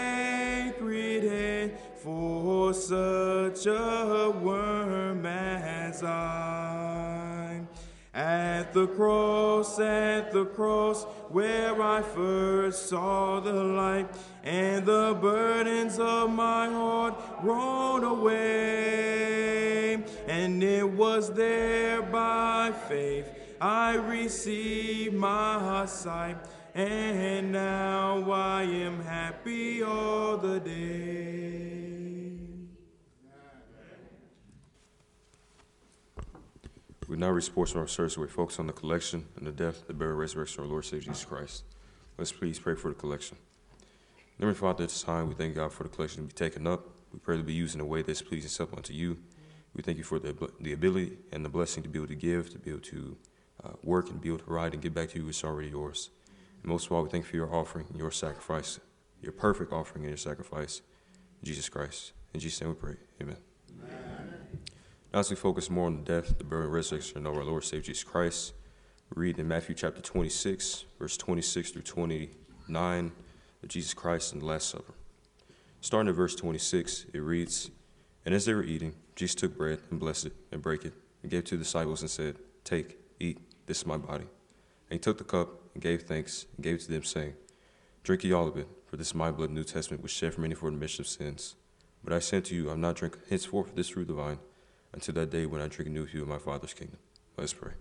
[2.87, 7.61] such a worm as I?
[8.13, 14.07] At the cross, at the cross, where I first saw the light,
[14.43, 19.23] and the burdens of my heart rolled away.
[20.27, 23.29] And it was there by faith
[23.59, 26.37] I received my sight,
[26.75, 31.42] and now I am happy all the day.
[37.07, 39.93] We now portion of our service we focus on the collection and the death, the
[39.93, 41.63] burial, resurrection of our Lord Savior Jesus Christ.
[42.17, 43.37] Let's please pray for the collection.
[44.39, 46.87] Heavenly Father, at this time, we thank God for the collection to be taken up.
[47.11, 49.17] We pray to be used in a way that's pleasing acceptable unto you.
[49.75, 52.49] We thank you for the, the ability and the blessing to be able to give,
[52.51, 53.17] to be able to
[53.63, 56.09] uh, work and be able to write and give back to you what's already yours.
[56.61, 58.79] And most of all, we thank you for your offering, your sacrifice,
[59.21, 60.81] your perfect offering and your sacrifice,
[61.43, 62.13] Jesus Christ.
[62.33, 62.95] In Jesus' name we pray.
[63.21, 63.52] Amen.
[65.13, 67.83] As we focus more on the death, the burial, and resurrection of our Lord Savior
[67.83, 68.53] Jesus Christ,
[69.13, 73.11] we read in Matthew chapter 26, verse 26 through 29
[73.61, 74.95] of Jesus Christ and the Last Supper.
[75.81, 77.69] Starting at verse 26, it reads,
[78.25, 81.29] And as they were eating, Jesus took bread and blessed it and brake it and
[81.29, 83.37] gave to the disciples and said, Take, eat,
[83.67, 84.25] this is my body.
[84.89, 87.35] And he took the cup and gave thanks and gave it to them, saying,
[88.01, 90.13] Drink ye all of it, for this is my blood of the New Testament, which
[90.13, 91.53] shed for many for the remission of sins.
[92.03, 94.39] But I say to you, I am not drink henceforth this fruit of the vine
[94.93, 96.97] until that day when I drink with you in my Father's kingdom.
[97.37, 97.73] Let us pray.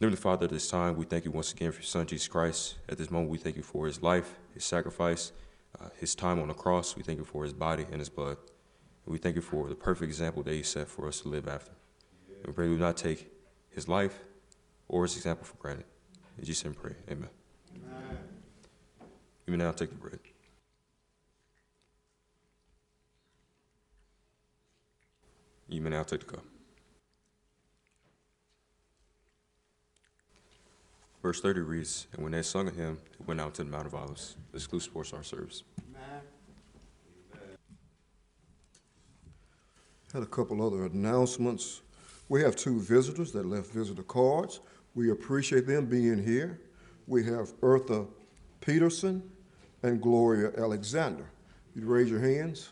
[0.00, 2.76] Heavenly Father, at this time, we thank you once again for your Son, Jesus Christ.
[2.88, 5.32] At this moment, we thank you for his life, his sacrifice,
[5.80, 6.94] uh, his time on the cross.
[6.94, 8.36] We thank you for his body and his blood.
[9.04, 11.48] And we thank you for the perfect example that he set for us to live
[11.48, 11.72] after.
[12.28, 13.28] And we pray we do not take
[13.70, 14.20] his life
[14.86, 15.86] or his example for granted.
[16.38, 16.94] In Jesus' name, pray.
[17.10, 17.30] Amen.
[17.74, 18.18] Amen.
[19.46, 20.20] You may now take the bread.
[25.68, 26.44] The cup.
[31.22, 33.86] Verse 30 reads, And when they sung a hymn, it went out to the Mount
[33.86, 34.36] of Olives.
[34.52, 35.64] This concludes sports our service.
[40.12, 41.82] Had a couple other announcements.
[42.30, 44.60] We have two visitors that left visitor cards.
[44.94, 46.60] We appreciate them being here.
[47.06, 48.06] We have Eartha
[48.62, 49.22] Peterson
[49.82, 51.26] and Gloria Alexander.
[51.74, 52.70] You'd raise your hands.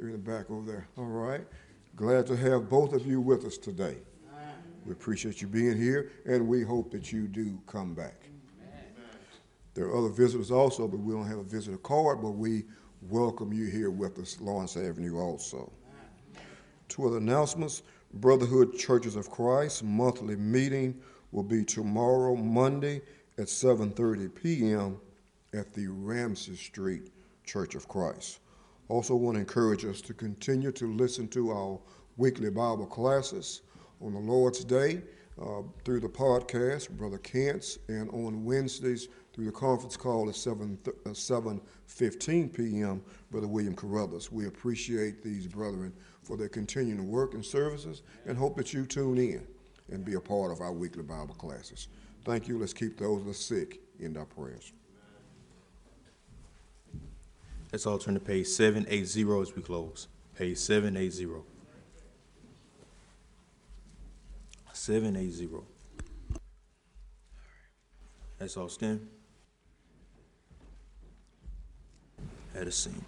[0.00, 0.88] In the back over there.
[0.96, 1.46] All right.
[1.94, 3.98] Glad to have both of you with us today.
[4.86, 8.30] We appreciate you being here, and we hope that you do come back.
[9.74, 12.64] There are other visitors also, but we don't have a visitor card, but we
[13.10, 15.70] welcome you here with us, Lawrence Avenue also.
[16.88, 17.82] Two other announcements.
[18.14, 20.98] Brotherhood Churches of Christ monthly meeting
[21.30, 23.02] will be tomorrow, Monday
[23.36, 24.98] at 7:30 p.m.
[25.52, 27.10] at the Ramsey Street
[27.44, 28.40] Church of Christ.
[28.90, 31.78] Also want to encourage us to continue to listen to our
[32.16, 33.62] weekly Bible classes
[34.00, 35.00] on the Lord's Day
[35.40, 40.76] uh, through the podcast, Brother Kent's, and on Wednesdays through the conference call at 7,
[40.84, 43.00] th- uh, 7.15 p.m.,
[43.30, 44.32] Brother William Carruthers.
[44.32, 45.92] We appreciate these brethren
[46.24, 49.46] for their continuing work and services and hope that you tune in
[49.92, 51.86] and be a part of our weekly Bible classes.
[52.24, 52.58] Thank you.
[52.58, 54.72] Let's keep those that are sick in our prayers.
[57.72, 60.08] Let's all turn to page 780 as we close.
[60.36, 61.28] Page 780.
[64.72, 65.48] 780.
[68.40, 69.06] Let's all stand.
[72.56, 73.04] At a scene.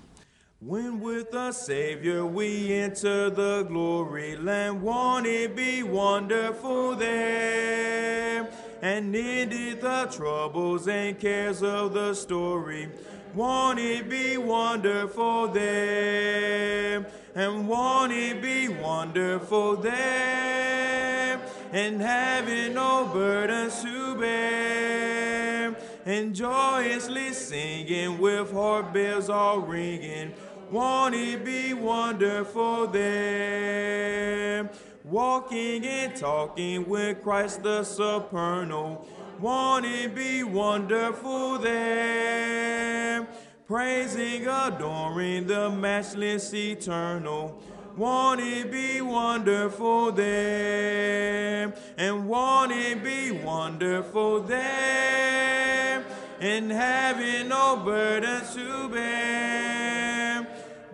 [0.61, 8.49] When with the Savior we enter the glory land, won't it be wonderful there?
[8.81, 12.91] And ended the troubles and cares of the story.
[13.35, 17.07] Won't it be wonderful there?
[17.35, 21.41] And won't it be wonderful there?
[21.73, 25.75] And having no burdens to bear.
[26.05, 30.35] And joyously singing with heart bells all ringing.
[30.71, 34.69] Won't it be wonderful there?
[35.05, 39.09] Walking and talking with Christ the supernal.
[39.43, 43.27] Won't it be wonderful there?
[43.67, 47.61] Praising, adoring the matchless eternal.
[47.97, 51.75] Won't it be wonderful there?
[51.99, 56.05] And won't it be wonderful there?
[56.39, 60.47] And having no burdens to bear.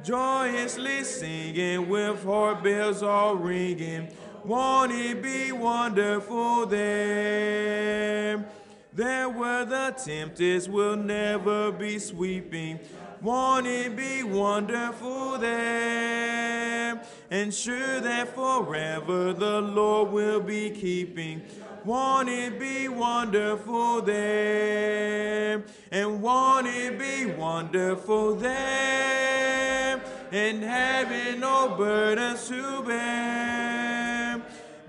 [0.02, 4.08] Joyously singing with heart bells all ringing.
[4.48, 8.46] Won't it be wonderful there?
[8.94, 12.80] There where the tempest will never be sweeping.
[13.20, 17.02] Won't it be wonderful there?
[17.30, 21.42] And sure that forever the Lord will be keeping.
[21.84, 25.62] Won't it be wonderful there?
[25.90, 30.00] And won't it be wonderful there?
[30.32, 33.57] And having no oh, burdens to bear.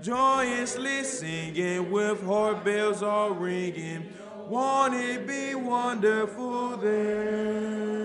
[0.02, 4.10] Joyously singing with heart bells all ringing.
[4.48, 8.00] Won't it be wonderful there?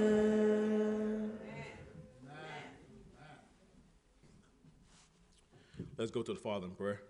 [5.97, 7.01] Let's go to the Father in prayer.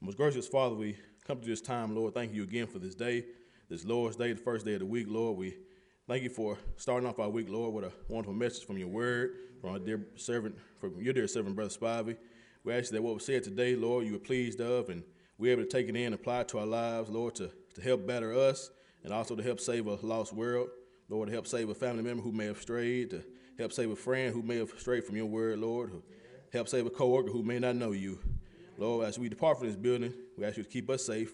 [0.00, 0.96] Most gracious Father, we
[1.26, 2.14] come to this time, Lord.
[2.14, 3.26] Thank you again for this day,
[3.68, 5.36] this Lord's Day, the first day of the week, Lord.
[5.36, 5.54] We
[6.08, 9.36] thank you for starting off our week, Lord, with a wonderful message from your word,
[9.60, 12.16] from our dear servant, from your dear servant, Brother Spivey.
[12.62, 15.02] We ask that what was said today, Lord, you were pleased of, and
[15.38, 17.80] we're able to take it in and apply it to our lives, Lord, to, to
[17.80, 18.70] help better us
[19.02, 20.68] and also to help save a lost world.
[21.08, 23.24] Lord, to help save a family member who may have strayed, to
[23.58, 26.02] help save a friend who may have strayed from your word, Lord, to
[26.52, 28.18] help save a coworker who may not know you.
[28.76, 31.32] Lord, as we depart from this building, we ask you to keep us safe.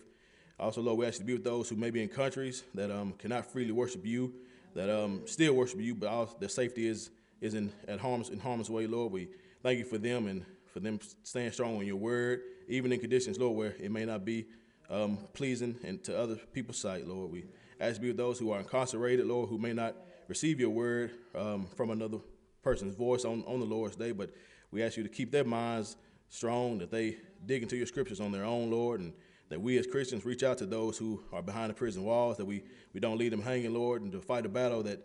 [0.58, 2.90] Also, Lord, we ask you to be with those who may be in countries that
[2.90, 4.32] um, cannot freely worship you,
[4.74, 7.10] that um, still worship you, but all, their safety is
[7.42, 8.86] is in at harm's in harm's way.
[8.86, 9.28] Lord, we
[9.62, 10.46] thank you for them and
[10.76, 14.26] for them staying strong on your word, even in conditions, Lord, where it may not
[14.26, 14.44] be
[14.90, 17.08] um, pleasing and to other people's sight.
[17.08, 17.46] Lord, we
[17.80, 19.96] ask be with those who are incarcerated, Lord, who may not
[20.28, 22.18] receive your word um, from another
[22.62, 24.28] person's voice on on the Lord's day, but
[24.70, 25.96] we ask you to keep their minds
[26.28, 27.16] strong, that they
[27.46, 29.14] dig into your scriptures on their own, Lord, and
[29.48, 32.44] that we as Christians reach out to those who are behind the prison walls, that
[32.44, 35.00] we, we don't leave them hanging, Lord, and to fight a battle that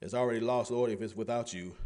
[0.00, 1.76] is already lost, Lord, if it's without you.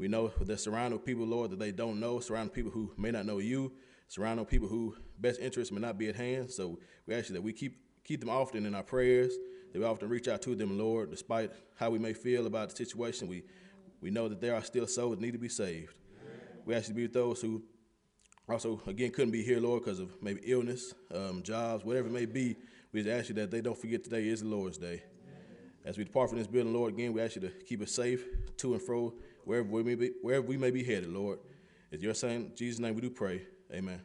[0.00, 3.26] We know they're surrounded people, Lord, that they don't know, surrounded people who may not
[3.26, 3.70] know you,
[4.08, 6.50] surrounded people who best interests may not be at hand.
[6.50, 9.34] So we ask you that we keep keep them often in our prayers,
[9.74, 12.76] that we often reach out to them, Lord, despite how we may feel about the
[12.76, 13.28] situation.
[13.28, 13.42] We
[14.00, 15.92] we know that there are still souls that need to be saved.
[16.64, 17.62] We ask you to be with those who
[18.48, 22.24] also, again, couldn't be here, Lord, because of maybe illness, um, jobs, whatever it may
[22.24, 22.56] be.
[22.90, 25.02] We just ask you that they don't forget today is the Lord's day.
[25.84, 28.24] As we depart from this building, Lord, again, we ask you to keep us safe
[28.56, 29.14] to and fro
[29.50, 31.40] wherever we may be, wherever we may be headed, Lord.
[31.90, 33.42] In your son, Jesus' name, we do pray.
[33.74, 34.00] Amen.